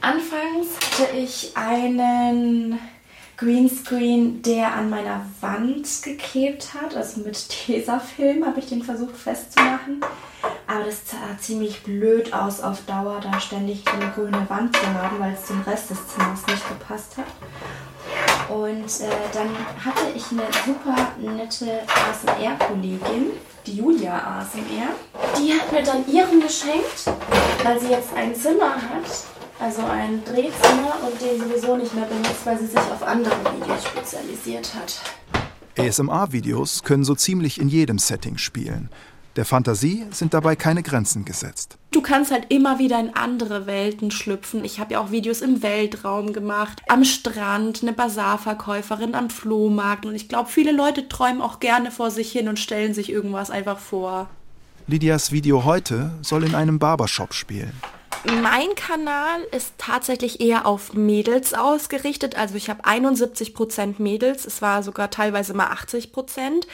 [0.00, 0.68] Anfangs
[1.00, 2.78] hatte ich einen
[3.36, 6.96] Greenscreen, der an meiner Wand geklebt hat.
[6.96, 10.02] Also mit Tesafilm habe ich den versucht festzumachen.
[10.66, 15.18] Aber das sah ziemlich blöd aus auf Dauer, da ständig eine grüne Wand zu haben,
[15.20, 17.26] weil es zum Rest des Zimmers nicht gepasst hat.
[18.48, 19.48] Und äh, dann
[19.84, 23.32] hatte ich eine super nette ASMR-Kollegin,
[23.66, 24.94] die Julia ASMR.
[25.38, 27.10] Die hat mir dann ihren geschenkt,
[27.62, 32.44] weil sie jetzt ein Zimmer hat, also ein Drehzimmer und den sowieso nicht mehr benutzt,
[32.44, 35.00] weil sie sich auf andere Videos spezialisiert hat.
[35.78, 38.88] ASMR-Videos können so ziemlich in jedem Setting spielen.
[39.36, 41.76] Der Fantasie sind dabei keine Grenzen gesetzt.
[41.90, 44.64] Du kannst halt immer wieder in andere Welten schlüpfen.
[44.64, 50.14] Ich habe ja auch Videos im Weltraum gemacht, am Strand, eine Bazarverkäuferin am Flohmarkt und
[50.14, 53.78] ich glaube, viele Leute träumen auch gerne vor sich hin und stellen sich irgendwas einfach
[53.78, 54.30] vor.
[54.86, 57.72] Lydias Video heute soll in einem Barbershop spielen.
[58.24, 62.36] Mein Kanal ist tatsächlich eher auf Mädels ausgerichtet.
[62.36, 66.66] Also ich habe 71% Mädels, es war sogar teilweise mal 80%,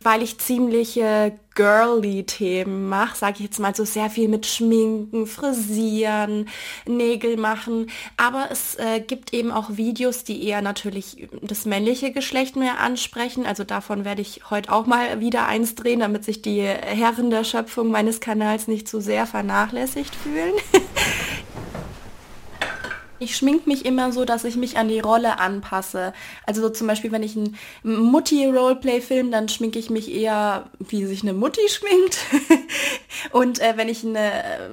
[0.00, 5.26] weil ich ziemliche girly Themen mache, sage ich jetzt mal so sehr viel mit Schminken,
[5.26, 6.48] Frisieren,
[6.86, 7.90] Nägel machen.
[8.16, 13.46] Aber es äh, gibt eben auch Videos, die eher natürlich das männliche Geschlecht mehr ansprechen.
[13.46, 17.44] Also davon werde ich heute auch mal wieder eins drehen, damit sich die Herren der
[17.44, 20.54] Schöpfung meines Kanals nicht zu sehr vernachlässigt fühlen.
[23.22, 26.14] Ich schmink mich immer so, dass ich mich an die Rolle anpasse.
[26.46, 31.04] Also so zum Beispiel, wenn ich einen Mutti-Roleplay film, dann schminke ich mich eher, wie
[31.04, 32.18] sich eine Mutti schminkt.
[33.32, 34.70] Und äh, wenn ich eine äh,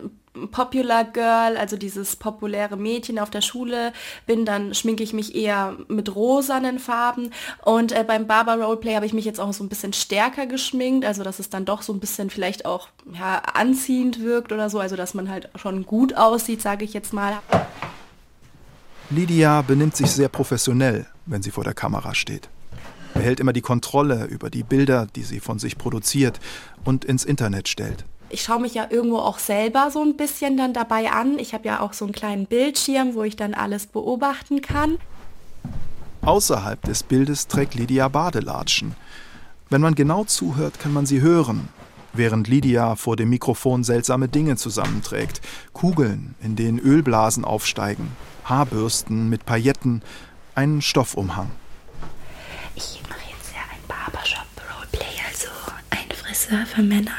[0.51, 3.91] Popular Girl, also dieses populäre Mädchen auf der Schule
[4.25, 7.31] bin, dann schminke ich mich eher mit rosanen Farben.
[7.65, 11.05] Und äh, beim Barber Roleplay habe ich mich jetzt auch so ein bisschen stärker geschminkt,
[11.05, 14.79] also dass es dann doch so ein bisschen vielleicht auch ja, anziehend wirkt oder so,
[14.79, 17.39] also dass man halt schon gut aussieht, sage ich jetzt mal.
[19.09, 22.49] Lydia benimmt sich sehr professionell, wenn sie vor der Kamera steht.
[23.13, 26.41] Behält immer die Kontrolle über die Bilder, die sie von sich produziert
[26.83, 28.03] und ins Internet stellt.
[28.29, 31.39] Ich schaue mich ja irgendwo auch selber so ein bisschen dann dabei an.
[31.39, 34.97] Ich habe ja auch so einen kleinen Bildschirm, wo ich dann alles beobachten kann.
[36.23, 38.93] Außerhalb des Bildes trägt Lydia Badelatschen.
[39.69, 41.69] Wenn man genau zuhört, kann man sie hören,
[42.11, 45.39] während Lydia vor dem Mikrofon seltsame Dinge zusammenträgt.
[45.71, 48.11] Kugeln, in denen Ölblasen aufsteigen,
[48.49, 50.01] Haarbürsten mit Pailletten,
[50.55, 51.51] einen Stoffumhang.
[52.75, 55.49] Ich mache jetzt ja ein Barbershop-Roleplay, also
[55.89, 57.11] ein Friseur für Männer.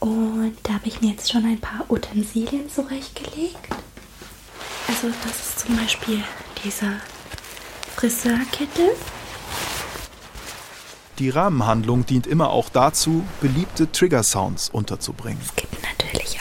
[0.00, 3.58] Und da habe ich mir jetzt schon ein paar Utensilien zurechtgelegt.
[4.86, 6.22] Also das ist zum Beispiel
[6.64, 6.92] dieser
[7.96, 8.90] Friseurkittel.
[11.18, 15.40] Die Rahmenhandlung dient immer auch dazu, beliebte Trigger-Sounds unterzubringen.
[15.44, 16.38] Es gibt natürlich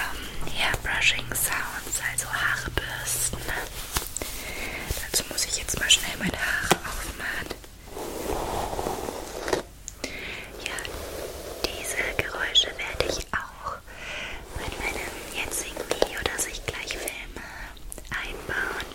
[0.84, 3.40] Brushing Sounds, also Haarbürsten.
[5.12, 7.48] Dazu muss ich jetzt mal schnell meine Haare aufmachen.
[10.66, 10.78] Ja,
[11.66, 13.78] diese Geräusche werde ich auch
[14.56, 17.46] bei meinem jetzigen Video, das ich gleich filme,
[18.10, 18.86] einbauen.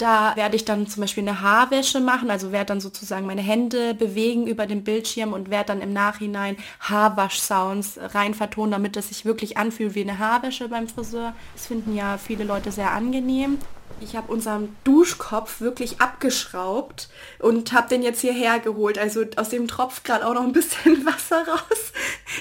[0.00, 3.92] Da werde ich dann zum Beispiel eine Haarwäsche machen, also werde dann sozusagen meine Hände
[3.92, 9.26] bewegen über den Bildschirm und werde dann im Nachhinein Haarwasch-Sounds rein vertonen, damit es sich
[9.26, 11.34] wirklich anfühlt wie eine Haarwäsche beim Friseur.
[11.52, 13.58] Das finden ja viele Leute sehr angenehm.
[14.00, 18.98] Ich habe unseren Duschkopf wirklich abgeschraubt und habe den jetzt hierher geholt.
[18.98, 21.92] Also aus dem tropft gerade auch noch ein bisschen Wasser raus.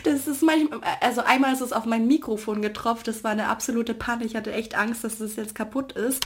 [0.05, 3.09] Das ist manchmal, also einmal ist es auf mein Mikrofon getropft.
[3.09, 4.23] Das war eine absolute Panne.
[4.23, 6.25] Ich hatte echt Angst, dass das jetzt kaputt ist.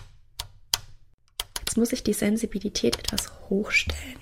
[1.73, 4.19] Jetzt muss ich die Sensibilität etwas hochstellen.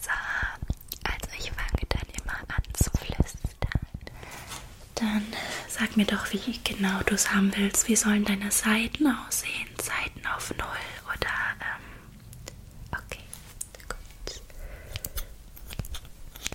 [0.00, 0.10] So,
[1.02, 3.80] also ich fange dann immer an zu flüstern.
[4.94, 5.26] Dann
[5.68, 7.88] sag mir doch, wie genau du es haben willst.
[7.88, 9.70] Wie sollen deine Seiten aussehen?
[9.82, 10.68] Seiten auf Null
[11.08, 11.26] oder,
[11.58, 13.24] ähm, okay,
[13.88, 14.40] gut.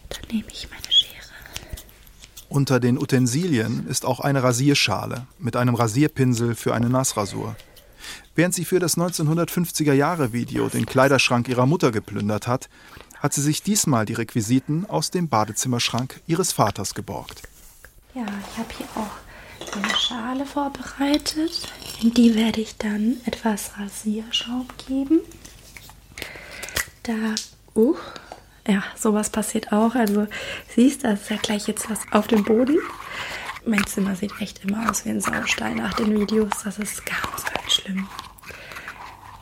[0.08, 1.34] Dann nehme ich meine Schere.
[2.48, 7.58] Unter den Utensilien ist auch eine Rasierschale mit einem Rasierpinsel für eine Nassrasur.
[8.36, 12.70] Während sie für das 1950er-Jahre-Video den Kleiderschrank ihrer Mutter geplündert hat,
[13.20, 17.44] hat sie sich diesmal die Requisiten aus dem Badezimmerschrank ihres Vaters geborgt.
[18.14, 21.72] Ja, ich habe hier auch eine Schale vorbereitet.
[22.02, 25.22] In die werde ich dann etwas Rasierschaum geben.
[27.04, 27.36] Da,
[27.76, 27.96] uh,
[28.68, 29.96] ja, sowas passiert auch.
[29.96, 30.28] Also
[30.76, 32.80] siehst, da ist ja gleich jetzt was auf dem Boden.
[33.66, 36.52] Mein Zimmer sieht echt immer aus wie ein Saustein nach den Videos.
[36.64, 38.08] Das ist ganz, ganz schlimm.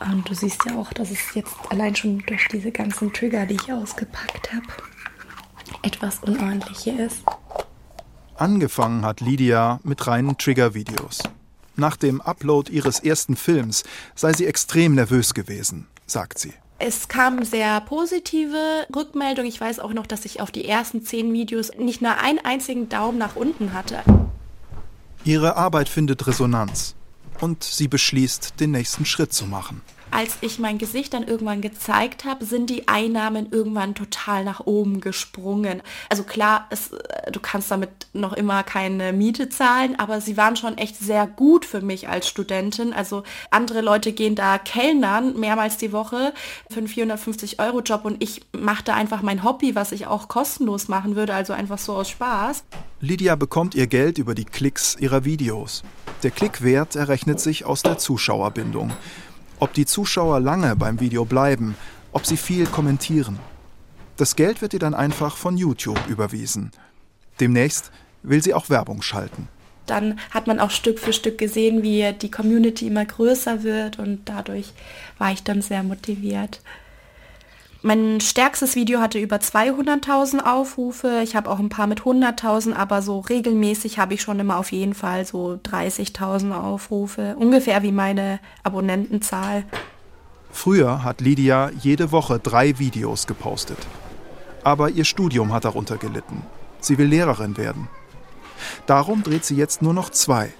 [0.00, 3.54] Und du siehst ja auch, dass es jetzt allein schon durch diese ganzen Trigger, die
[3.54, 4.66] ich ausgepackt habe,
[5.82, 7.22] etwas unordentlich hier ist.
[8.36, 11.22] Angefangen hat Lydia mit reinen Trigger-Videos.
[11.76, 16.52] Nach dem Upload ihres ersten Films sei sie extrem nervös gewesen, sagt sie.
[16.78, 19.46] Es kam sehr positive Rückmeldung.
[19.46, 22.88] Ich weiß auch noch, dass ich auf die ersten zehn Videos nicht nur einen einzigen
[22.88, 24.02] Daumen nach unten hatte.
[25.24, 26.94] Ihre Arbeit findet Resonanz
[27.44, 29.82] und sie beschließt, den nächsten Schritt zu machen.
[30.10, 35.00] Als ich mein Gesicht dann irgendwann gezeigt habe, sind die Einnahmen irgendwann total nach oben
[35.00, 35.82] gesprungen.
[36.08, 40.54] Also klar, es, äh, du kannst damit noch immer keine Miete zahlen, aber sie waren
[40.54, 42.92] schon echt sehr gut für mich als Studentin.
[42.92, 46.32] Also andere Leute gehen da Kellnern mehrmals die Woche
[46.70, 50.86] für einen 450 Euro Job und ich machte einfach mein Hobby, was ich auch kostenlos
[50.86, 52.62] machen würde, also einfach so aus Spaß.
[53.00, 55.82] Lydia bekommt ihr Geld über die Klicks ihrer Videos.
[56.24, 58.94] Der Klickwert errechnet sich aus der Zuschauerbindung.
[59.60, 61.76] Ob die Zuschauer lange beim Video bleiben,
[62.12, 63.38] ob sie viel kommentieren.
[64.16, 66.70] Das Geld wird ihr dann einfach von YouTube überwiesen.
[67.40, 69.48] Demnächst will sie auch Werbung schalten.
[69.84, 74.20] Dann hat man auch Stück für Stück gesehen, wie die Community immer größer wird und
[74.24, 74.72] dadurch
[75.18, 76.62] war ich dann sehr motiviert.
[77.86, 81.20] Mein stärkstes Video hatte über 200.000 Aufrufe.
[81.22, 84.72] Ich habe auch ein paar mit 100.000, aber so regelmäßig habe ich schon immer auf
[84.72, 87.36] jeden Fall so 30.000 Aufrufe.
[87.38, 89.64] Ungefähr wie meine Abonnentenzahl.
[90.50, 93.76] Früher hat Lydia jede Woche drei Videos gepostet.
[94.62, 96.40] Aber ihr Studium hat darunter gelitten.
[96.80, 97.88] Sie will Lehrerin werden.
[98.86, 100.54] Darum dreht sie jetzt nur noch zwei.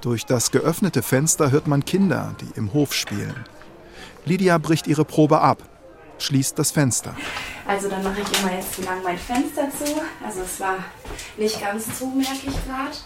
[0.00, 3.44] Durch das geöffnete Fenster hört man Kinder, die im Hof spielen.
[4.24, 5.58] Lydia bricht ihre Probe ab
[6.22, 7.16] schließt das Fenster.
[7.66, 10.00] Also dann mache ich immer jetzt lang mein Fenster zu.
[10.24, 10.84] Also es war
[11.36, 12.96] nicht ganz zu, merke ich gerade.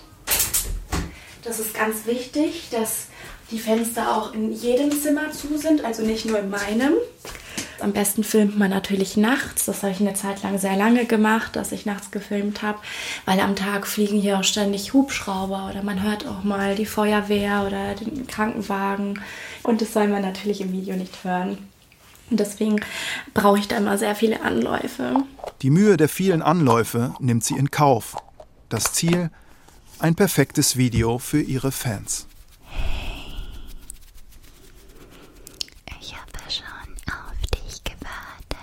[1.42, 3.09] Das ist ganz wichtig, dass
[3.50, 6.94] die Fenster auch in jedem Zimmer zu sind, also nicht nur in meinem.
[7.81, 9.66] Am besten filmt man natürlich nachts.
[9.66, 12.79] Das habe ich eine Zeit lang sehr lange gemacht, dass ich nachts gefilmt habe,
[13.27, 17.64] weil am Tag fliegen hier auch ständig Hubschrauber oder man hört auch mal die Feuerwehr
[17.66, 19.20] oder den Krankenwagen.
[19.62, 21.59] Und das soll man natürlich im Video nicht hören.
[22.35, 22.81] Und deswegen
[23.33, 25.23] brauche ich da immer sehr viele Anläufe.
[25.62, 28.16] Die Mühe der vielen Anläufe nimmt sie in Kauf.
[28.68, 29.31] Das Ziel?
[30.01, 32.27] Ein perfektes Video für ihre Fans.
[36.01, 38.59] Ich habe schon auf dich gewartet.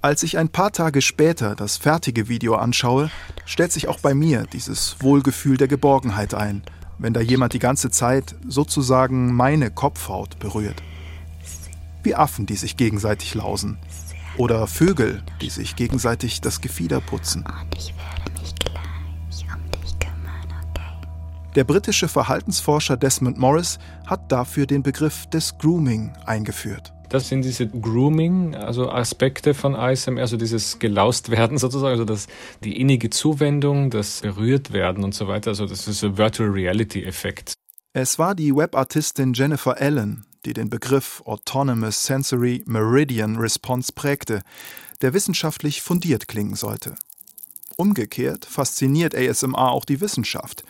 [0.00, 3.10] Als ich ein paar Tage später das fertige Video anschaue,
[3.44, 6.62] stellt sich auch bei mir dieses Wohlgefühl der Geborgenheit ein,
[6.96, 10.82] wenn da jemand die ganze Zeit sozusagen meine Kopfhaut berührt
[12.02, 13.78] wie Affen, die sich gegenseitig lausen.
[14.36, 17.44] Oder Vögel, die sich gegenseitig das Gefieder putzen.
[17.44, 21.08] Und ich werde mich gleich um dich kümmern, okay?
[21.56, 26.92] Der britische Verhaltensforscher Desmond Morris hat dafür den Begriff des Grooming eingeführt.
[27.10, 32.28] Das sind diese Grooming, also Aspekte von ASMR, also dieses gelaust werden sozusagen, also das,
[32.62, 35.50] die innige Zuwendung, das berührt werden und so weiter.
[35.50, 37.54] Also das ist ein Virtual Reality Effekt.
[37.92, 44.42] Es war die Webartistin Jennifer Allen, die den Begriff Autonomous Sensory Meridian Response prägte,
[45.00, 46.94] der wissenschaftlich fundiert klingen sollte.
[47.76, 50.64] Umgekehrt fasziniert ASMR auch die Wissenschaft.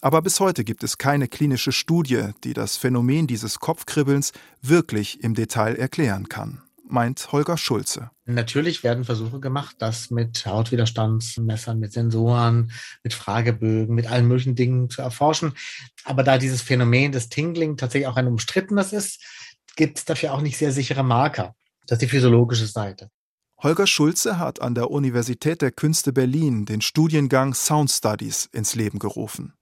[0.00, 5.34] Aber bis heute gibt es keine klinische Studie, die das Phänomen dieses Kopfkribbelns wirklich im
[5.34, 8.10] Detail erklären kann, meint Holger Schulze.
[8.24, 14.90] Natürlich werden Versuche gemacht, das mit Hautwiderstandsmessern, mit Sensoren, mit Fragebögen, mit allen möglichen Dingen
[14.90, 15.54] zu erforschen.
[16.04, 19.22] Aber da dieses Phänomen des Tingling tatsächlich auch ein umstrittenes ist,
[19.76, 21.54] gibt es dafür auch nicht sehr sichere Marker.
[21.86, 23.10] Das ist die physiologische Seite.
[23.62, 28.98] Holger Schulze hat an der Universität der Künste Berlin den Studiengang Sound Studies ins Leben
[28.98, 29.54] gerufen.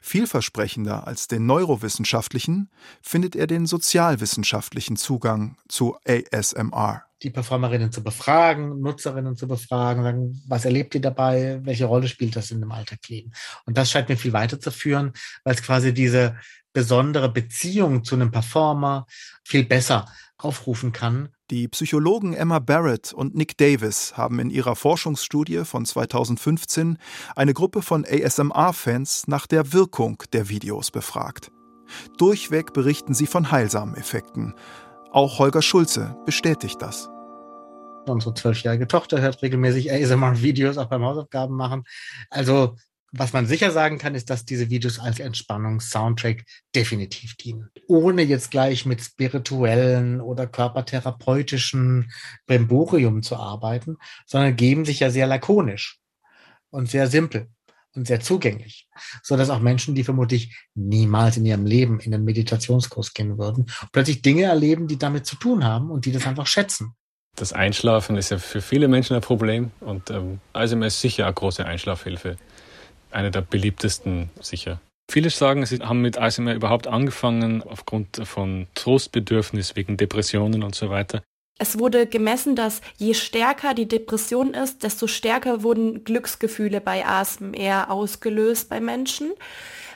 [0.00, 7.04] Vielversprechender als den neurowissenschaftlichen findet er den sozialwissenschaftlichen Zugang zu ASMR.
[7.22, 12.36] Die Performerinnen zu befragen, Nutzerinnen zu befragen, sagen, was erlebt ihr dabei, welche Rolle spielt
[12.36, 13.32] das in dem Alltagsleben?
[13.64, 15.12] Und das scheint mir viel weiter zu führen,
[15.44, 16.36] weil es quasi diese
[16.72, 19.06] besondere Beziehung zu einem Performer
[19.44, 20.06] viel besser
[20.44, 21.28] aufrufen kann.
[21.50, 26.98] Die Psychologen Emma Barrett und Nick Davis haben in ihrer Forschungsstudie von 2015
[27.36, 31.50] eine Gruppe von ASMR-Fans nach der Wirkung der Videos befragt.
[32.18, 34.54] Durchweg berichten sie von heilsamen Effekten.
[35.10, 37.10] Auch Holger Schulze bestätigt das.
[38.06, 41.84] Unsere zwölfjährige Tochter hört regelmäßig ASMR-Videos auch beim Hausaufgaben machen.
[42.30, 42.76] Also
[43.12, 46.44] was man sicher sagen kann, ist, dass diese Videos als Entspannungs-Soundtrack
[46.74, 47.68] definitiv dienen.
[47.86, 52.10] Ohne jetzt gleich mit spirituellen oder körpertherapeutischen
[52.46, 55.98] Bremborium zu arbeiten, sondern geben sich ja sehr lakonisch
[56.70, 57.48] und sehr simpel
[57.94, 58.88] und sehr zugänglich,
[59.22, 63.66] so dass auch Menschen, die vermutlich niemals in ihrem Leben in einen Meditationskurs gehen würden,
[63.92, 66.94] plötzlich Dinge erleben, die damit zu tun haben und die das einfach schätzen.
[67.36, 71.34] Das Einschlafen ist ja für viele Menschen ein Problem und ähm, also ist sicher eine
[71.34, 72.36] große Einschlafhilfe
[73.14, 74.80] eine der beliebtesten sicher.
[75.10, 80.90] Viele sagen, sie haben mit ASMR überhaupt angefangen aufgrund von Trostbedürfnis wegen Depressionen und so
[80.90, 81.22] weiter.
[81.58, 87.90] Es wurde gemessen, dass je stärker die Depression ist, desto stärker wurden Glücksgefühle bei ASMR
[87.90, 89.32] ausgelöst bei Menschen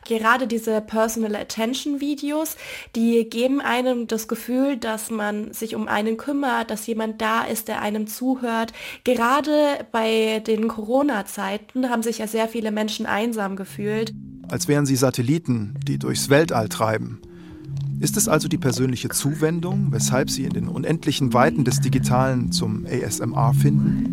[0.07, 2.57] gerade diese Personal Attention Videos,
[2.95, 7.69] die geben einem das Gefühl, dass man sich um einen kümmert, dass jemand da ist,
[7.69, 8.73] der einem zuhört.
[9.05, 14.13] Gerade bei den Corona-Zeiten haben sich ja sehr viele Menschen einsam gefühlt.
[14.49, 17.21] Als wären sie Satelliten, die durchs Weltall treiben.
[17.99, 22.87] Ist es also die persönliche Zuwendung, weshalb sie in den unendlichen Weiten des Digitalen zum
[22.87, 24.13] ASMR finden?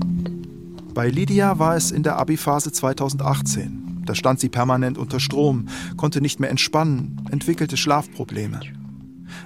[0.93, 3.82] Bei Lydia war es in der Abi-Phase 2018.
[4.05, 8.59] Da stand sie permanent unter Strom, konnte nicht mehr entspannen, entwickelte Schlafprobleme.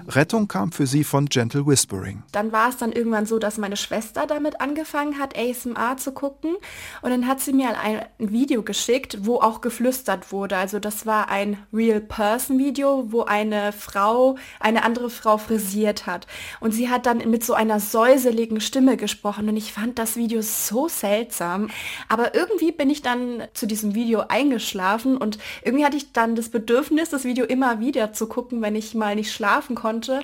[0.08, 2.24] Rettung kam für sie von Gentle Whispering.
[2.32, 6.56] Dann war es dann irgendwann so, dass meine Schwester damit angefangen hat, ASMR zu gucken.
[7.02, 10.58] Und dann hat sie mir ein Video geschickt, wo auch geflüstert wurde.
[10.58, 16.28] Also das war ein Real-Person-Video, wo eine Frau eine andere Frau frisiert hat.
[16.60, 19.50] Und sie hat dann mit so einer säuseligen Stimme gesprochen.
[19.50, 21.70] Und ich fand das Video so seltsam.
[22.08, 26.50] Aber irgendwie bin ich dann zu diesem Video eingeschlafen und irgendwie hatte ich dann das
[26.50, 30.21] Bedürfnis, das Video immer wieder zu gucken, wenn ich mal nicht schlafen konnte.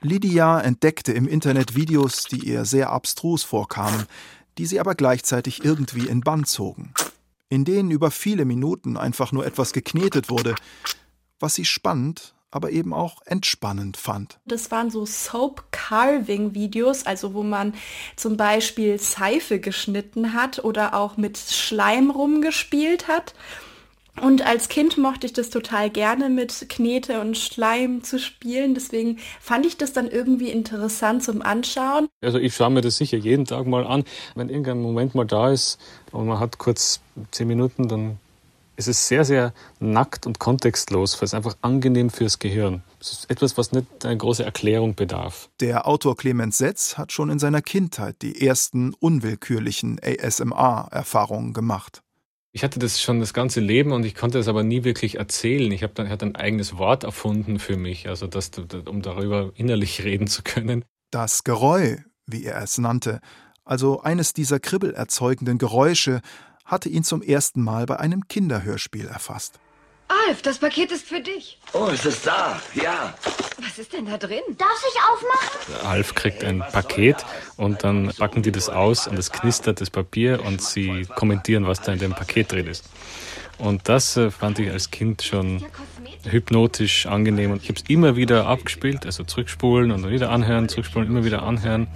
[0.00, 4.06] Lydia entdeckte im Internet Videos, die ihr sehr abstrus vorkamen,
[4.58, 6.92] die sie aber gleichzeitig irgendwie in Bann zogen.
[7.48, 10.54] In denen über viele Minuten einfach nur etwas geknetet wurde,
[11.40, 14.38] was sie spannend, aber eben auch entspannend fand.
[14.44, 17.74] Das waren so Soap-Carving-Videos, also wo man
[18.14, 23.34] zum Beispiel Seife geschnitten hat oder auch mit Schleim rumgespielt hat.
[24.20, 28.74] Und als Kind mochte ich das total gerne mit Knete und Schleim zu spielen.
[28.74, 32.08] Deswegen fand ich das dann irgendwie interessant zum Anschauen.
[32.22, 34.04] Also ich schaue mir das sicher jeden Tag mal an.
[34.34, 35.78] Wenn irgendein Moment mal da ist
[36.12, 37.00] und man hat kurz
[37.32, 38.18] zehn Minuten, dann
[38.76, 42.82] ist es sehr, sehr nackt und kontextlos, weil es einfach angenehm fürs Gehirn.
[43.00, 45.48] Es ist etwas, was nicht eine große Erklärung bedarf.
[45.60, 52.03] Der Autor Clemens Setz hat schon in seiner Kindheit die ersten unwillkürlichen ASMR-Erfahrungen gemacht.
[52.56, 55.72] Ich hatte das schon das ganze Leben und ich konnte es aber nie wirklich erzählen.
[55.72, 58.52] Ich habe dann hat ein eigenes Wort erfunden für mich, also das,
[58.86, 60.84] um darüber innerlich reden zu können.
[61.10, 61.96] Das Geräu,
[62.26, 63.20] wie er es nannte,
[63.64, 66.20] also eines dieser kribbelerzeugenden Geräusche,
[66.64, 69.58] hatte ihn zum ersten Mal bei einem Kinderhörspiel erfasst.
[70.28, 71.58] Alf, das Paket ist für dich.
[71.72, 72.60] Oh, ist es da?
[72.74, 73.14] Ja.
[73.58, 74.42] Was ist denn da drin?
[74.58, 75.86] Darf ich aufmachen?
[75.86, 77.24] Alf kriegt ein Paket
[77.56, 81.80] und dann packen die das aus und es knistert das Papier und sie kommentieren, was
[81.80, 82.84] da in dem Paket drin ist.
[83.58, 85.64] Und das äh, fand ich als Kind schon
[86.24, 87.52] hypnotisch angenehm.
[87.52, 91.42] Und ich habe es immer wieder abgespielt, also zurückspulen und wieder anhören, zurückspulen, immer wieder
[91.42, 91.86] anhören.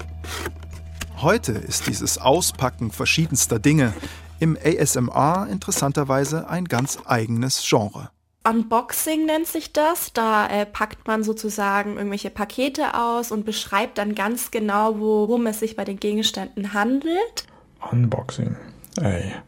[1.21, 3.93] Heute ist dieses Auspacken verschiedenster Dinge
[4.41, 8.11] im ASMR interessanterweise ein ganz eigenes Genre.
[8.49, 10.13] Unboxing nennt sich das.
[10.13, 15.61] Da äh, packt man sozusagen irgendwelche Pakete aus und beschreibt dann ganz genau, worum es
[15.61, 17.47] sich bei den Gegenständen handelt.
[17.91, 18.57] Unboxing
[19.01, 19.43] a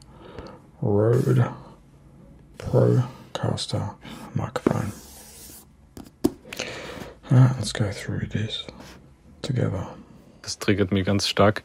[0.82, 1.50] Rode
[2.58, 3.96] Procaster
[4.34, 4.92] microphone.
[7.30, 8.66] Uh, let's go through this
[9.42, 9.86] together.
[10.42, 11.62] Das triggert mich ganz stark.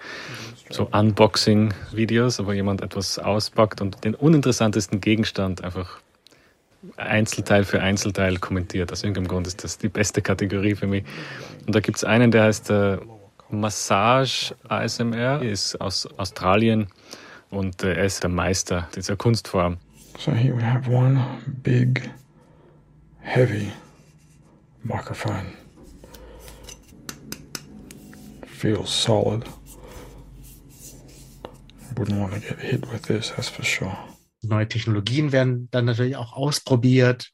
[0.70, 6.00] So Unboxing-Videos, wo jemand etwas auspackt und den uninteressantesten Gegenstand einfach
[6.98, 8.92] Einzelteil für Einzelteil kommentiert.
[8.92, 11.04] Aus irgendeinem Grund ist das die beste Kategorie für mich.
[11.66, 12.98] Und da gibt es einen, der heißt äh,
[13.50, 16.88] Massage ASMR, ist aus Australien
[17.50, 19.78] und äh, er ist der Meister dieser Kunstform.
[20.18, 21.24] So here we have one
[21.64, 22.10] big,
[23.20, 23.72] heavy
[24.84, 25.54] microphone.
[28.46, 29.44] Feels solid.
[31.96, 33.98] Wouldn't want to get hit with this, that's for sure.
[34.42, 37.32] Neue Technologien werden dann natürlich auch ausprobiert,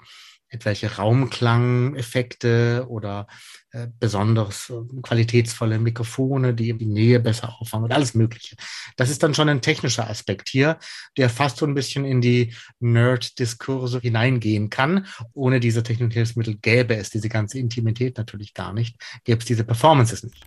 [0.52, 3.28] etwelche Raumklangeffekte oder
[3.72, 8.58] äh, besonders äh, qualitätsvolle Mikrofone, die die Nähe besser auffangen und alles Mögliche.
[8.98, 10.78] Das ist dann schon ein technischer Aspekt hier,
[11.18, 15.08] der fast so ein bisschen in die Nerd-Diskurse hineingehen kann.
[15.34, 19.64] Ohne diese technischen Hilfsmittel gäbe es diese ganze Intimität natürlich gar nicht, gäbe es diese
[19.64, 20.46] Performances nicht.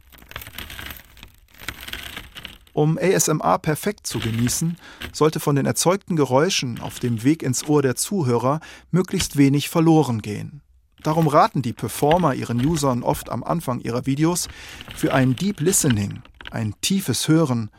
[2.74, 4.76] Um ASMR perfekt zu genießen,
[5.12, 8.58] sollte von den erzeugten Geräuschen auf dem Weg ins Ohr der Zuhörer
[8.90, 10.60] möglichst wenig verloren gehen.
[11.04, 14.48] Darum raten die Performer ihren Usern oft am Anfang ihrer Videos,
[14.96, 17.70] für ein Deep Listening, ein tiefes Hören,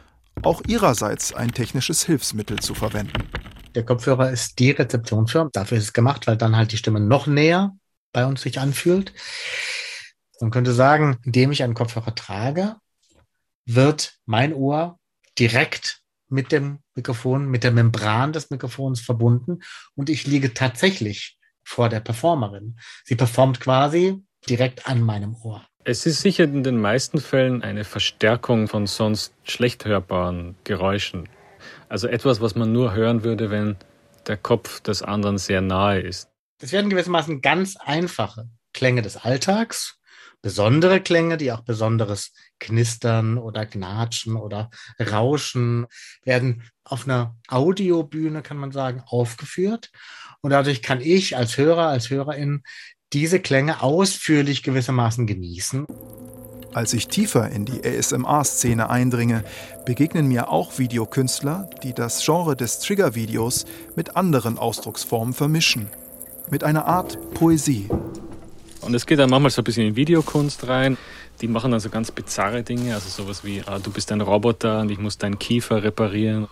[0.43, 3.27] auch ihrerseits ein technisches Hilfsmittel zu verwenden.
[3.75, 5.49] Der Kopfhörer ist die Rezeptionsform.
[5.51, 7.75] Dafür ist es gemacht, weil dann halt die Stimme noch näher
[8.13, 9.11] bei uns sich anfühlt.
[10.39, 12.77] Man könnte sagen, indem ich einen Kopfhörer trage,
[13.65, 14.99] wird mein Ohr
[15.37, 19.61] direkt mit dem Mikrofon, mit der Membran des Mikrofons verbunden
[19.95, 22.77] und ich liege tatsächlich vor der Performerin.
[23.03, 25.65] Sie performt quasi direkt an meinem Ohr.
[25.83, 31.29] Es ist sicher in den meisten Fällen eine Verstärkung von sonst schlecht hörbaren Geräuschen.
[31.89, 33.77] Also etwas, was man nur hören würde, wenn
[34.27, 36.29] der Kopf des anderen sehr nahe ist.
[36.61, 39.99] Es werden gewissermaßen ganz einfache Klänge des Alltags
[40.45, 44.69] besondere Klänge, die auch besonderes Knistern oder Gnatschen oder
[44.99, 45.87] Rauschen
[46.23, 49.91] werden auf einer Audiobühne, kann man sagen, aufgeführt.
[50.41, 52.61] Und dadurch kann ich als Hörer, als Hörerin
[53.11, 55.87] diese Klänge ausführlich gewissermaßen genießen.
[56.75, 59.43] Als ich tiefer in die ASMR-Szene eindringe,
[59.87, 63.65] begegnen mir auch Videokünstler, die das Genre des Trigger-Videos
[63.95, 65.87] mit anderen Ausdrucksformen vermischen.
[66.51, 67.89] Mit einer Art Poesie.
[68.85, 70.95] Und es geht dann manchmal so ein bisschen in Videokunst rein.
[71.41, 74.81] Die machen dann so ganz bizarre Dinge, also sowas wie, ah, du bist ein Roboter
[74.81, 76.47] und ich muss deinen Kiefer reparieren.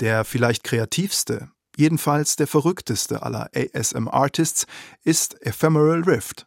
[0.00, 4.66] Der vielleicht kreativste, jedenfalls der verrückteste aller ASM-Artists
[5.04, 6.46] ist Ephemeral Rift.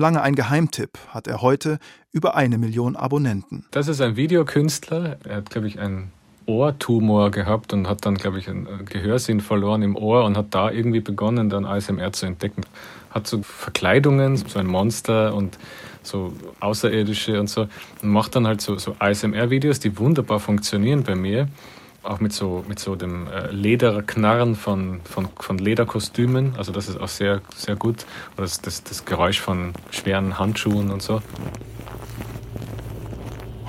[0.00, 1.80] Lange ein Geheimtipp, hat er heute
[2.12, 3.66] über eine Million Abonnenten.
[3.72, 5.18] Das ist ein Videokünstler.
[5.24, 6.12] Er hat, glaube ich, einen
[6.46, 10.70] Ohrtumor gehabt und hat dann, glaube ich, einen Gehörsinn verloren im Ohr und hat da
[10.70, 12.62] irgendwie begonnen, dann ASMR zu entdecken.
[13.10, 15.58] Hat so Verkleidungen, so ein Monster und
[16.04, 17.62] so Außerirdische und so.
[18.00, 21.48] Und macht dann halt so, so ASMR-Videos, die wunderbar funktionieren bei mir
[22.08, 26.54] auch mit so, mit so dem äh, Lederknarren von, von, von Lederkostümen.
[26.56, 28.06] Also das ist auch sehr, sehr gut.
[28.36, 31.20] Oder das, das, das Geräusch von schweren Handschuhen und so.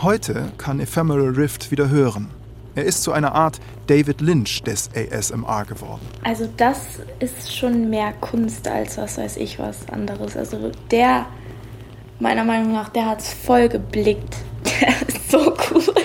[0.02, 2.30] Heute kann Ephemeral Rift wieder hören.
[2.76, 6.02] Er ist zu einer Art David Lynch des ASMR geworden.
[6.24, 6.80] Also das
[7.20, 10.38] ist schon mehr Kunst als was weiß ich was anderes.
[10.38, 11.26] Also der,
[12.20, 14.38] meiner Meinung nach, der hat es voll geblickt.
[14.82, 15.99] Der ist so cool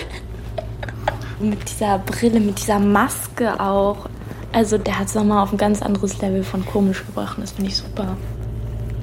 [1.49, 4.09] mit dieser Brille, mit dieser Maske auch.
[4.51, 7.37] Also der hat es nochmal auf ein ganz anderes Level von komisch gebracht.
[7.39, 8.17] Das finde ich super.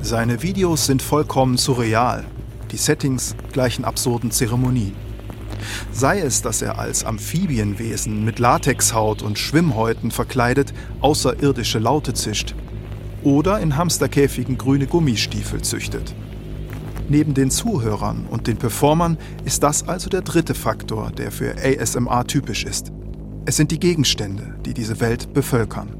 [0.00, 2.24] Seine Videos sind vollkommen surreal.
[2.70, 4.94] Die Settings gleichen absurden Zeremonien.
[5.92, 12.54] Sei es, dass er als Amphibienwesen mit Latexhaut und Schwimmhäuten verkleidet außerirdische Laute zischt
[13.22, 16.14] oder in Hamsterkäfigen grüne Gummistiefel züchtet.
[17.12, 22.26] Neben den Zuhörern und den Performern ist das also der dritte Faktor, der für ASMR
[22.26, 22.90] typisch ist.
[23.44, 25.94] Es sind die Gegenstände, die diese Welt bevölkern.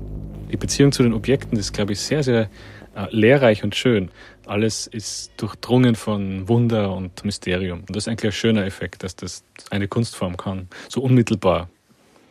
[0.50, 2.48] Die Beziehung zu den Objekten ist, glaube ich, sehr, sehr
[2.96, 4.10] äh, lehrreich und schön.
[4.46, 7.80] Alles ist durchdrungen von Wunder und Mysterium.
[7.80, 10.68] Und das ist eigentlich ein schöner Effekt, dass das eine Kunstform kann.
[10.88, 11.68] So unmittelbar.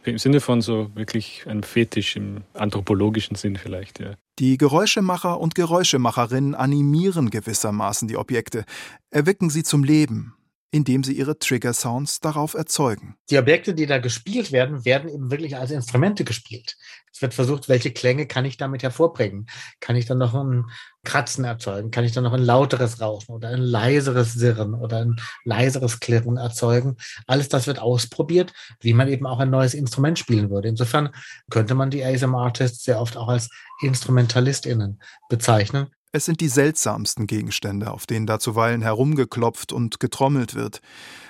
[0.05, 4.15] Im Sinne von so wirklich einem Fetisch im anthropologischen Sinn vielleicht, ja.
[4.41, 8.65] Die Geräuschemacher und Geräuschemacherinnen animieren gewissermaßen die Objekte,
[9.11, 10.33] erwecken sie zum Leben,
[10.71, 13.13] indem sie ihre Trigger-Sounds darauf erzeugen.
[13.29, 16.75] Die Objekte, die da gespielt werden, werden eben wirklich als Instrumente gespielt.
[17.13, 19.45] Es wird versucht, welche Klänge kann ich damit hervorbringen?
[19.79, 20.65] Kann ich dann noch ein
[21.03, 21.91] Kratzen erzeugen?
[21.91, 26.37] Kann ich dann noch ein lauteres Rauschen oder ein leiseres Sirren oder ein leiseres Klirren
[26.37, 26.97] erzeugen?
[27.27, 30.67] Alles das wird ausprobiert, wie man eben auch ein neues Instrument spielen würde.
[30.67, 31.09] Insofern
[31.49, 33.49] könnte man die ASM-Artists sehr oft auch als
[33.81, 35.87] InstrumentalistInnen bezeichnen.
[36.11, 40.81] Es sind die seltsamsten Gegenstände, auf denen da zuweilen herumgeklopft und getrommelt wird.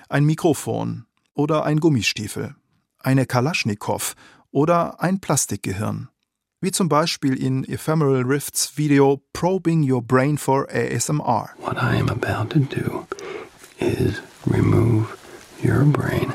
[0.09, 2.55] Ein Mikrofon oder ein Gummistiefel,
[2.97, 4.15] eine Kalaschnikow
[4.49, 6.09] oder ein Plastikgehirn.
[6.63, 11.49] Wie zum Beispiel in Ephemeral Rifts Video Probing Your Brain for ASMR.
[11.57, 13.07] What I am about to do
[13.79, 15.17] is remove
[15.63, 16.31] your brain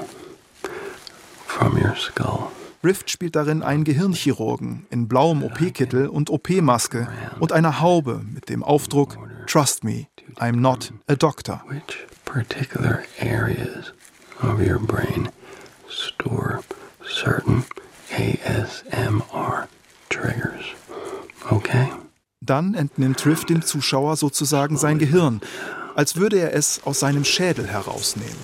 [1.47, 2.51] from your skull.
[2.83, 7.07] Rift spielt darin einen Gehirnchirurgen in blauem OP-Kittel und OP-Maske
[7.39, 9.17] und einer Haube mit dem Aufdruck
[9.47, 10.09] Trust me,
[10.41, 11.63] I'm not a doctor.
[11.69, 13.93] Which particular areas
[14.43, 15.29] of your brain
[15.89, 16.65] store
[17.05, 17.65] certain
[18.11, 19.69] ASMR
[20.09, 20.65] triggers.
[21.51, 21.89] Okay?
[22.41, 25.41] Dann entnimmt Rift dem Zuschauer sozusagen sein Gehirn,
[25.95, 28.37] als würde er es aus seinem Schädel herausnehmen,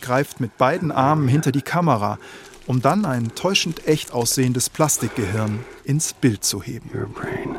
[0.00, 2.18] greift mit beiden Armen hinter die Kamera
[2.66, 6.90] um dann ein täuschend echt aussehendes Plastikgehirn ins Bild zu heben.
[6.94, 7.56] Your brain.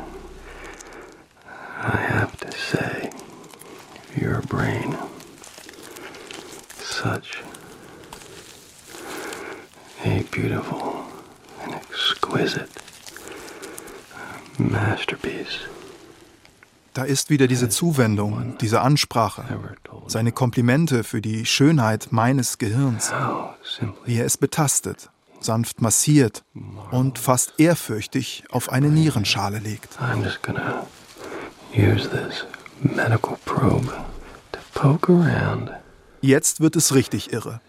[1.81, 3.09] I have to say,
[4.15, 4.95] your brain.
[6.81, 7.43] Such
[10.05, 11.05] a beautiful
[11.63, 12.82] and exquisite.
[16.93, 19.43] Da ist wieder diese Zuwendung, diese Ansprache,
[20.07, 23.11] seine Komplimente für die Schönheit meines Gehirns,
[24.05, 26.43] wie er es betastet, sanft massiert
[26.91, 29.97] und fast ehrfürchtig auf eine Nierenschale legt.
[36.21, 37.59] Jetzt wird es richtig irre.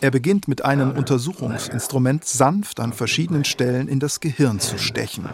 [0.00, 5.28] Er beginnt mit einem Untersuchungsinstrument sanft an verschiedenen Stellen in das Gehirn zu stechen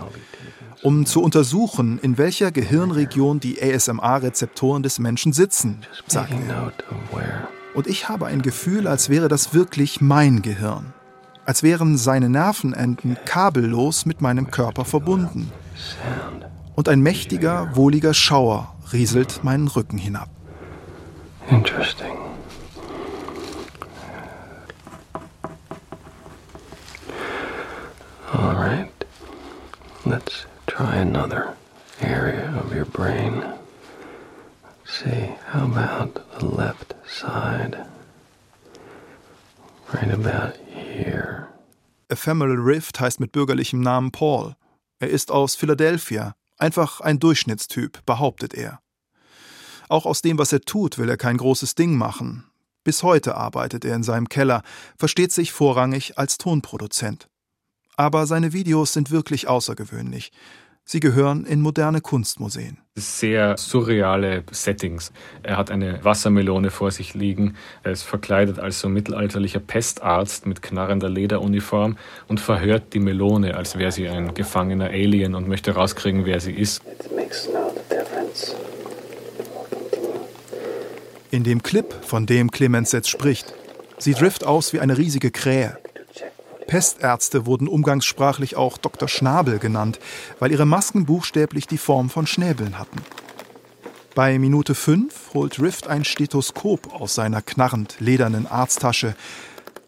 [0.83, 6.73] um zu untersuchen, in welcher Gehirnregion die ASMR-Rezeptoren des Menschen sitzen, sagt er.
[7.75, 10.93] Und ich habe ein Gefühl, als wäre das wirklich mein Gehirn.
[11.47, 15.51] Als wären seine Nervenenden kabellos mit meinem Körper verbunden.
[16.75, 20.29] Und ein mächtiger, wohliger Schauer rieselt meinen Rücken hinab.
[21.49, 22.13] Interesting.
[28.33, 28.89] All right.
[30.05, 30.47] Let's
[30.83, 31.55] Try another
[32.01, 33.45] area of your brain.
[34.85, 37.87] See, how about the left side?
[39.95, 41.47] Right about here.
[42.09, 44.57] Ephemeral Rift heißt mit bürgerlichem Namen Paul.
[44.99, 46.35] Er ist aus Philadelphia.
[46.59, 48.81] Einfach ein Durchschnittstyp, behauptet er.
[49.89, 52.51] Auch aus dem, was er tut, will er kein großes Ding machen.
[52.83, 54.65] Bis heute arbeitet er in seinem Keller,
[54.99, 57.29] versteht sich vorrangig als Tonproduzent.
[57.97, 60.33] Aber seine Videos sind wirklich außergewöhnlich.
[60.85, 62.79] Sie gehören in moderne Kunstmuseen.
[62.97, 65.13] Sehr surreale Settings.
[65.43, 67.55] Er hat eine Wassermelone vor sich liegen.
[67.83, 71.97] Er ist verkleidet als so mittelalterlicher Pestarzt mit knarrender Lederuniform
[72.29, 76.53] und verhört die Melone, als wäre sie ein gefangener Alien und möchte rauskriegen, wer sie
[76.53, 76.83] ist.
[81.31, 83.55] In dem Clip, von dem Clemens jetzt spricht,
[83.97, 85.79] sieht Rift aus wie eine riesige Krähe.
[86.67, 89.09] Pestärzte wurden umgangssprachlich auch Dr.
[89.09, 89.99] Schnabel genannt,
[90.39, 93.01] weil ihre Masken buchstäblich die Form von Schnäbeln hatten.
[94.15, 99.15] Bei Minute 5 holt Rift ein Stethoskop aus seiner knarrend ledernen Arzttasche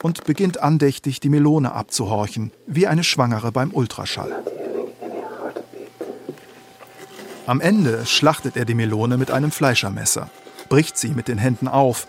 [0.02, 4.32] und beginnt andächtig die Melone abzuhorchen, wie eine Schwangere beim Ultraschall.
[7.46, 10.30] Am Ende schlachtet er die Melone mit einem Fleischermesser,
[10.70, 12.06] bricht sie mit den Händen auf,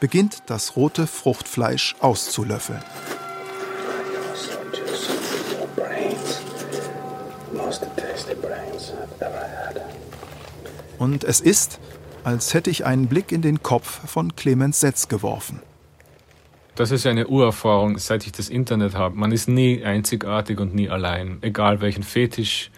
[0.00, 2.82] beginnt das rote Fruchtfleisch auszulöffeln.
[10.98, 11.80] Und es ist,
[12.22, 15.60] als hätte ich einen Blick in den Kopf von Clemens Setz geworfen.
[16.76, 19.14] Das ist eine Urerfahrung, seit ich das Internet habe.
[19.14, 21.38] Man ist nie einzigartig und nie allein.
[21.40, 22.70] Egal welchen Fetisch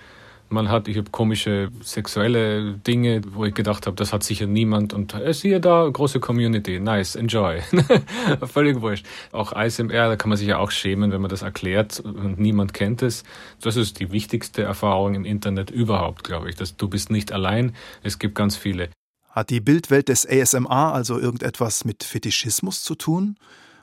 [0.48, 4.94] Man hat, ich habe komische sexuelle Dinge, wo ich gedacht habe, das hat sicher niemand
[4.94, 7.60] und äh, siehe da, große Community, nice, enjoy.
[8.46, 9.06] Völlig wurscht.
[9.32, 12.74] Auch ASMR, da kann man sich ja auch schämen, wenn man das erklärt und niemand
[12.74, 13.24] kennt es.
[13.60, 16.54] Das ist die wichtigste Erfahrung im Internet überhaupt, glaube ich.
[16.56, 18.88] Dass du bist nicht allein, es gibt ganz viele.
[19.30, 23.36] Hat die Bildwelt des ASMR also irgendetwas mit Fetischismus zu tun?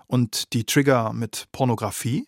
[0.07, 2.28] Und die Trigger mit Pornografie?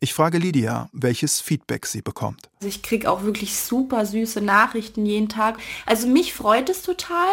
[0.00, 2.50] Ich frage Lydia, welches Feedback sie bekommt.
[2.60, 5.58] Also ich kriege auch wirklich super süße Nachrichten jeden Tag.
[5.86, 7.28] Also mich freut es total,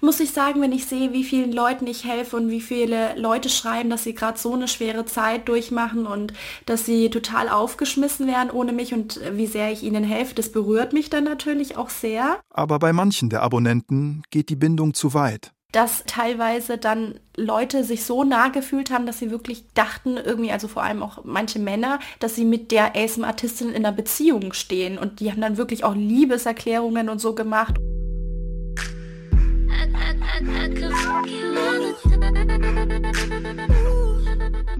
[0.00, 3.50] muss ich sagen, wenn ich sehe, wie vielen Leuten ich helfe und wie viele Leute
[3.50, 6.32] schreiben, dass sie gerade so eine schwere Zeit durchmachen und
[6.64, 10.34] dass sie total aufgeschmissen werden ohne mich und wie sehr ich ihnen helfe.
[10.34, 12.40] Das berührt mich dann natürlich auch sehr.
[12.48, 18.04] Aber bei manchen der Abonnenten geht die Bindung zu weit dass teilweise dann Leute sich
[18.04, 21.98] so nah gefühlt haben, dass sie wirklich dachten, irgendwie, also vor allem auch manche Männer,
[22.18, 24.96] dass sie mit der ASM-Artistin in einer Beziehung stehen.
[24.96, 27.74] Und die haben dann wirklich auch Liebeserklärungen und so gemacht.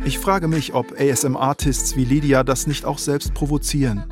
[0.04, 4.04] Ich frage mich, ob ASM-Artists wie Lydia das nicht auch selbst provozieren,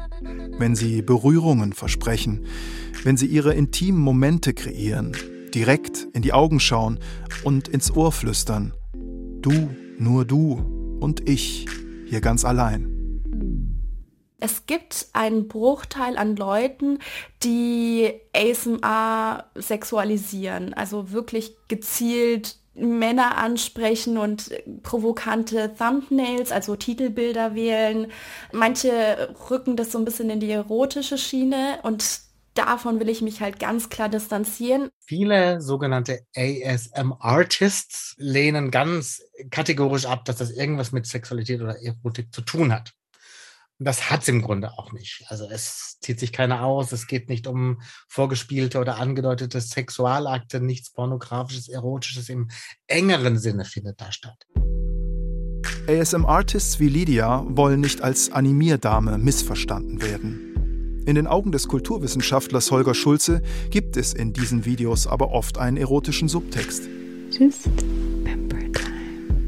[0.58, 2.46] wenn sie Berührungen versprechen,
[3.04, 5.16] wenn sie ihre intimen Momente kreieren,
[5.54, 6.98] direkt in die Augen schauen
[7.44, 8.74] und ins Ohr flüstern.
[9.40, 11.66] Du, nur du und ich,
[12.06, 12.90] hier ganz allein.
[14.40, 16.98] Es gibt einen Bruchteil an Leuten,
[17.42, 24.50] die ASMR sexualisieren, also wirklich gezielt Männer ansprechen und
[24.82, 28.08] provokante Thumbnails, also Titelbilder wählen.
[28.52, 32.20] Manche rücken das so ein bisschen in die erotische Schiene und
[32.54, 34.88] davon will ich mich halt ganz klar distanzieren.
[35.00, 42.40] Viele sogenannte ASM-Artists lehnen ganz kategorisch ab, dass das irgendwas mit Sexualität oder Erotik zu
[42.40, 42.92] tun hat.
[43.78, 45.24] Und das hat es im Grunde auch nicht.
[45.28, 50.92] Also es zieht sich keiner aus, es geht nicht um vorgespielte oder angedeutete Sexualakte, nichts
[50.92, 52.50] pornografisches, erotisches im
[52.86, 54.46] engeren Sinne findet da statt.
[55.88, 60.53] ASM-Artists wie Lydia wollen nicht als Animierdame missverstanden werden.
[61.06, 65.76] In den Augen des Kulturwissenschaftlers Holger Schulze gibt es in diesen Videos aber oft einen
[65.76, 66.88] erotischen Subtext.
[67.30, 67.68] Just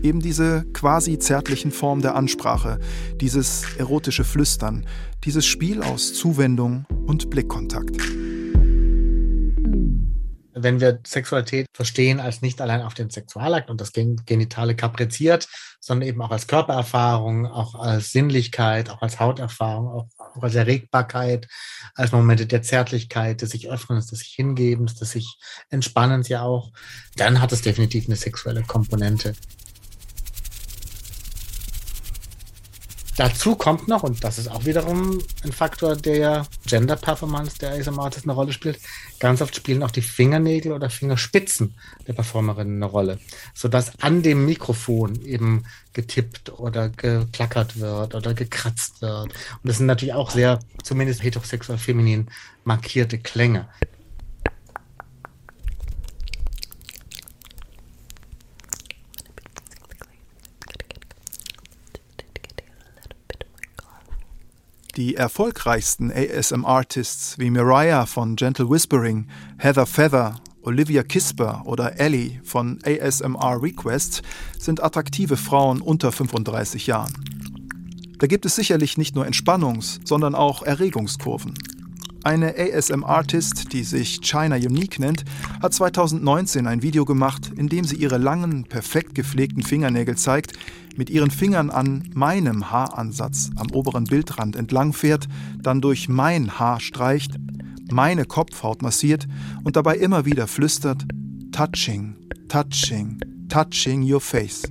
[0.03, 2.79] Eben diese quasi zärtlichen Formen der Ansprache,
[3.21, 4.87] dieses erotische Flüstern,
[5.25, 7.97] dieses Spiel aus Zuwendung und Blickkontakt
[10.59, 15.49] wenn wir Sexualität verstehen als nicht allein auf den Sexualakt und das Genitale kapriziert,
[15.81, 20.07] sondern eben auch als Körpererfahrung, auch als Sinnlichkeit, auch als Hauterfahrung, auch,
[20.37, 21.49] auch als Erregbarkeit,
[21.95, 25.39] als Momente der Zärtlichkeit, des sich Öffnens, des sich Hingebens, des sich
[25.71, 26.73] Entspannens ja auch,
[27.17, 29.35] dann hat es definitiv eine sexuelle Komponente.
[33.17, 38.11] Dazu kommt noch, und das ist auch wiederum ein Faktor der Gender Performance, der ASMR
[38.23, 38.79] eine Rolle spielt,
[39.21, 41.75] ganz oft spielen auch die Fingernägel oder Fingerspitzen
[42.07, 43.19] der Performerin eine Rolle,
[43.55, 45.65] sodass an dem Mikrofon eben
[45.95, 49.33] getippt oder geklackert wird oder gekratzt wird.
[49.33, 52.29] Und das sind natürlich auch sehr, zumindest heterosexuell feminin
[52.65, 53.67] markierte Klänge.
[64.97, 69.29] Die erfolgreichsten ASM-Artists wie Mariah von Gentle Whispering,
[69.59, 74.23] Heather Feather, Olivia Kisper oder Ellie von ASMR Requests
[74.59, 77.13] sind attraktive Frauen unter 35 Jahren.
[78.19, 81.53] Da gibt es sicherlich nicht nur Entspannungs-, sondern auch Erregungskurven.
[82.27, 85.25] Eine ASM-Artist, die sich China Unique nennt,
[85.63, 90.55] hat 2019 ein Video gemacht, in dem sie ihre langen, perfekt gepflegten Fingernägel zeigt,
[90.97, 95.29] mit ihren Fingern an meinem Haaransatz am oberen Bildrand entlangfährt,
[95.63, 97.37] dann durch mein Haar streicht,
[97.93, 99.29] meine Kopfhaut massiert
[99.63, 101.05] und dabei immer wieder flüstert,
[101.53, 102.17] touching,
[102.49, 104.65] touching, touching your face.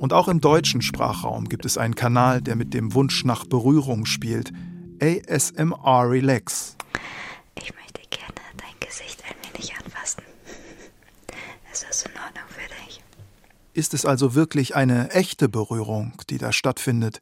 [0.00, 4.04] Und auch im deutschen Sprachraum gibt es einen Kanal, der mit dem Wunsch nach Berührung
[4.04, 4.52] spielt,
[5.02, 6.76] ASMR Relax.
[7.56, 10.22] Ich möchte gerne dein Gesicht ein wenig anfassen.
[11.72, 13.02] Ist das in Ordnung für dich?
[13.72, 17.20] Ist es also wirklich eine echte Berührung, die da stattfindet,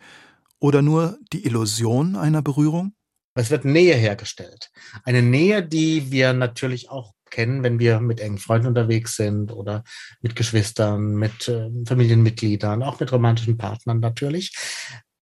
[0.59, 2.93] oder nur die Illusion einer Berührung?
[3.35, 4.70] Es wird Nähe hergestellt.
[5.05, 9.85] Eine Nähe, die wir natürlich auch kennen, wenn wir mit engen Freunden unterwegs sind oder
[10.20, 14.53] mit Geschwistern, mit äh, Familienmitgliedern, auch mit romantischen Partnern natürlich.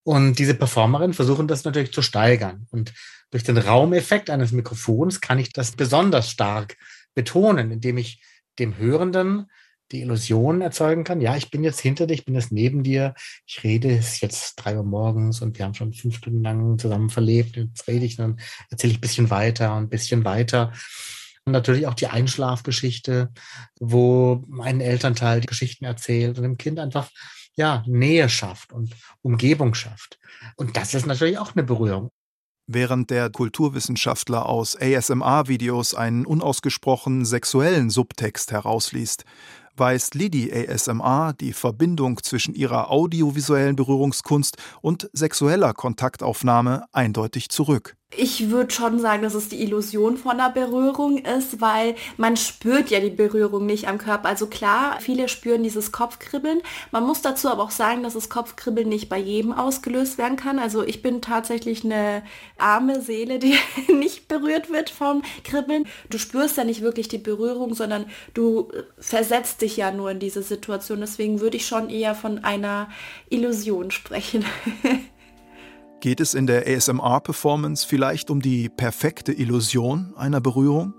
[0.09, 2.67] Und diese Performerinnen versuchen das natürlich zu steigern.
[2.71, 2.95] Und
[3.31, 6.79] durch den Raumeffekt eines Mikrofons kann ich das besonders stark
[7.15, 8.23] betonen, indem ich
[8.59, 9.51] dem Hörenden
[9.93, 13.13] die Illusion erzeugen kann, ja, ich bin jetzt hinter dir, ich bin jetzt neben dir,
[13.45, 16.79] ich rede, es ist jetzt drei Uhr morgens und wir haben schon fünf Stunden lang
[16.79, 18.41] zusammen verlebt, jetzt rede ich, dann
[18.71, 20.73] erzähle ich ein bisschen weiter und ein bisschen weiter.
[21.45, 23.29] Und natürlich auch die Einschlafgeschichte,
[23.79, 27.11] wo ein Elternteil die Geschichten erzählt und dem Kind einfach
[27.59, 30.19] ja, Nähe schafft und Umgebung schafft.
[30.57, 32.09] Und das ist natürlich auch eine Berührung.
[32.71, 39.25] Während der Kulturwissenschaftler aus ASMR-Videos einen unausgesprochen sexuellen Subtext herausliest,
[39.75, 47.98] weist Lidi ASMR die Verbindung zwischen ihrer audiovisuellen Berührungskunst und sexueller Kontaktaufnahme eindeutig zurück.
[48.17, 52.89] Ich würde schon sagen, dass es die Illusion von einer Berührung ist, weil man spürt
[52.89, 54.29] ja die Berührung nicht am Körper.
[54.31, 56.63] Also klar, viele spüren dieses Kopfkribbeln.
[56.91, 60.59] Man muss dazu aber auch sagen, dass das Kopfkribbeln nicht bei jedem ausgelöst werden kann.
[60.59, 62.23] Also ich bin tatsächlich eine
[62.57, 63.59] arme Seele, die
[63.93, 65.87] nicht berührt wird vom Kribbeln.
[66.09, 70.43] Du spürst ja nicht wirklich die Berührung, sondern du versetzt dich ja nur in diese
[70.43, 71.01] Situation.
[71.01, 72.89] Deswegen würde ich schon eher von einer
[73.29, 74.47] Illusion sprechen.
[76.01, 80.95] Geht es in der ASMR-Performance vielleicht um die perfekte Illusion einer Berührung?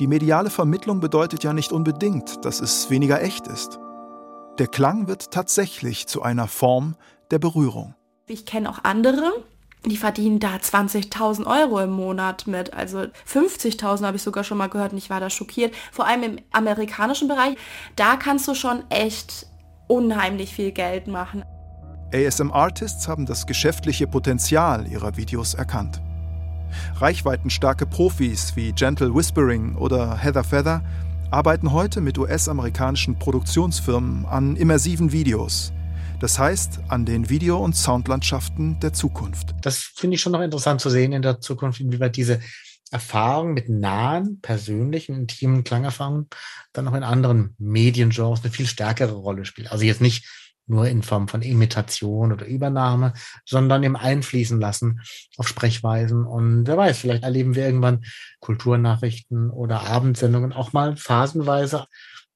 [0.00, 3.78] Die mediale Vermittlung bedeutet ja nicht unbedingt, dass es weniger echt ist.
[4.58, 6.96] Der Klang wird tatsächlich zu einer Form
[7.30, 7.94] der Berührung.
[8.26, 9.44] Ich kenne auch andere,
[9.84, 12.72] die verdienen da 20.000 Euro im Monat mit.
[12.72, 15.74] Also 50.000 habe ich sogar schon mal gehört und ich war da schockiert.
[15.92, 17.56] Vor allem im amerikanischen Bereich,
[17.96, 19.46] da kannst du schon echt
[19.88, 21.44] unheimlich viel Geld machen.
[22.12, 26.00] ASM-Artists haben das geschäftliche Potenzial ihrer Videos erkannt.
[26.96, 30.82] Reichweitenstarke Profis wie Gentle Whispering oder Heather Feather
[31.30, 35.72] arbeiten heute mit US-amerikanischen Produktionsfirmen an immersiven Videos.
[36.20, 39.54] Das heißt, an den Video- und Soundlandschaften der Zukunft.
[39.60, 42.40] Das finde ich schon noch interessant zu sehen in der Zukunft, inwieweit diese
[42.90, 46.28] Erfahrung mit nahen, persönlichen, intimen Klangerfahrungen
[46.72, 49.70] dann auch in anderen Mediengenres eine viel stärkere Rolle spielt.
[49.70, 50.26] Also jetzt nicht
[50.68, 53.12] nur in Form von Imitation oder Übernahme,
[53.44, 55.00] sondern im Einfließen lassen
[55.36, 56.24] auf Sprechweisen.
[56.24, 58.04] Und wer weiß, vielleicht erleben wir irgendwann
[58.40, 61.86] Kulturnachrichten oder Abendsendungen auch mal phasenweise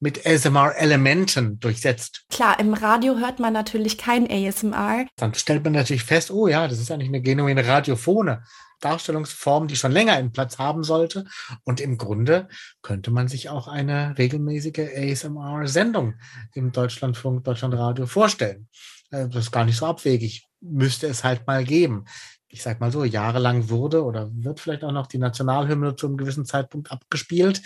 [0.03, 2.25] mit ASMR-Elementen durchsetzt.
[2.29, 5.05] Klar, im Radio hört man natürlich kein ASMR.
[5.15, 8.39] Dann stellt man natürlich fest, oh ja, das ist eigentlich eine genuine Radiophone.
[8.83, 11.25] Darstellungsform, die schon länger einen Platz haben sollte.
[11.63, 12.47] Und im Grunde
[12.81, 16.15] könnte man sich auch eine regelmäßige ASMR-Sendung
[16.53, 18.67] im Deutschlandfunk, Deutschlandradio vorstellen.
[19.11, 20.47] Äh, das ist gar nicht so abwegig.
[20.61, 22.05] Müsste es halt mal geben.
[22.47, 26.17] Ich sag mal so, jahrelang wurde oder wird vielleicht auch noch die Nationalhymne zu einem
[26.17, 27.63] gewissen Zeitpunkt abgespielt.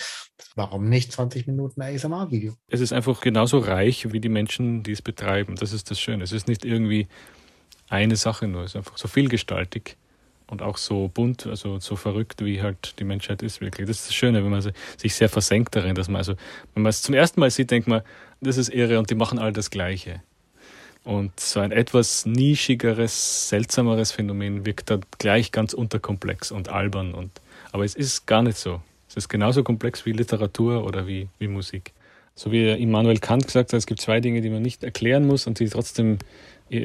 [0.55, 2.55] Warum nicht 20 Minuten ASMR-Video?
[2.67, 5.55] Es ist einfach genauso reich wie die Menschen, die es betreiben.
[5.57, 6.23] Das ist das Schöne.
[6.23, 7.07] Es ist nicht irgendwie
[7.89, 8.63] eine Sache nur.
[8.63, 9.97] Es ist einfach so vielgestaltig
[10.49, 13.87] und auch so bunt, also so verrückt, wie halt die Menschheit ist wirklich.
[13.87, 14.61] Das ist das Schöne, wenn man
[14.97, 16.35] sich sehr versenkt darin, dass man also,
[16.73, 18.01] wenn man es zum ersten Mal sieht, denkt man,
[18.41, 20.21] das ist irre und die machen all das Gleiche.
[21.03, 27.13] Und so ein etwas nischigeres, seltsameres Phänomen wirkt da gleich ganz unterkomplex und albern.
[27.13, 27.31] Und,
[27.71, 28.81] aber es ist gar nicht so.
[29.07, 31.93] Es ist genauso komplex wie Literatur oder wie, wie Musik.
[32.35, 35.47] So wie Immanuel Kant gesagt hat, es gibt zwei Dinge, die man nicht erklären muss
[35.47, 36.19] und die trotzdem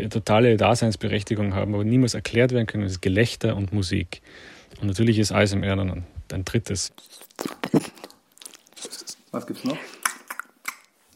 [0.08, 4.22] totale Daseinsberechtigung haben, aber niemals erklärt werden können, das ist Gelächter und Musik.
[4.80, 6.92] Und natürlich ist ASMR dann ein, ein drittes.
[9.30, 9.78] Was gibt's noch?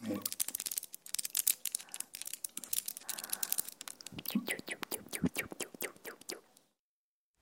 [0.07, 0.19] Nee.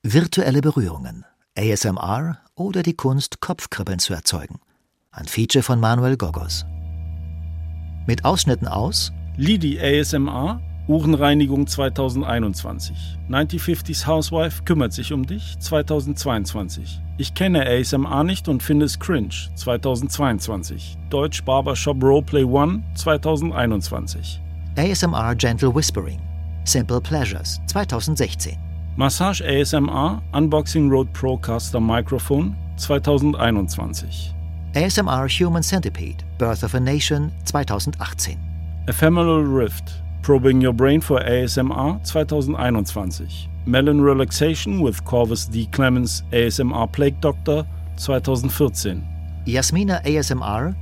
[0.04, 1.26] Virtuelle Berührungen,
[1.58, 4.60] ASMR oder die Kunst, Kopfkribbeln zu erzeugen.
[5.12, 6.66] Ein Feature von Manuel Gogos.
[8.06, 13.18] Mit Ausschnitten aus Lidi ASMR Uhrenreinigung 2021.
[13.28, 17.02] 1950s Housewife kümmert sich um dich 2022.
[17.18, 20.98] Ich kenne ASMR nicht und finde es cringe 2022.
[21.10, 24.40] Deutsch Barbershop Roleplay 1 2021.
[24.78, 26.20] ASMR Gentle Whispering.
[26.66, 28.58] Simple Pleasures 2016.
[28.96, 34.36] Massage ASMR Unboxing Road Procaster Microphone 2021.
[34.76, 38.38] ASMR Human Centipede Birth of a Nation 2018.
[38.88, 43.48] Ephemeral Rift Probing Your Brain for ASMR 2021.
[43.68, 45.68] Melon Relaxation with Corvus D.
[45.68, 47.64] Clemens ASMR Plague Doctor
[47.98, 49.04] 2014.
[49.46, 50.74] Jasmina ASMR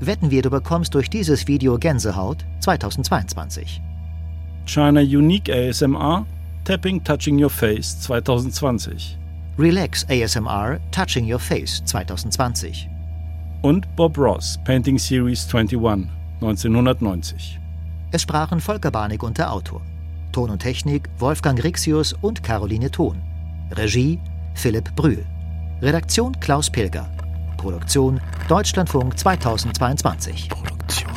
[0.00, 3.82] Wetten wir, du bekommst durch dieses Video Gänsehaut 2022.
[4.64, 6.24] China Unique ASMR
[6.64, 9.18] Tapping Touching Your Face 2020.
[9.58, 12.88] Relax ASMR Touching Your Face 2020.
[13.60, 16.08] Und Bob Ross Painting Series 21
[16.40, 17.58] 1990.
[18.16, 19.82] Es sprachen Volker Barnig und der Autor.
[20.32, 23.20] Ton und Technik Wolfgang Rixius und Caroline Thon.
[23.72, 24.18] Regie
[24.54, 25.26] Philipp Brühl.
[25.82, 27.10] Redaktion Klaus Pilger.
[27.58, 30.48] Produktion Deutschlandfunk 2022.
[30.48, 31.10] Produktion.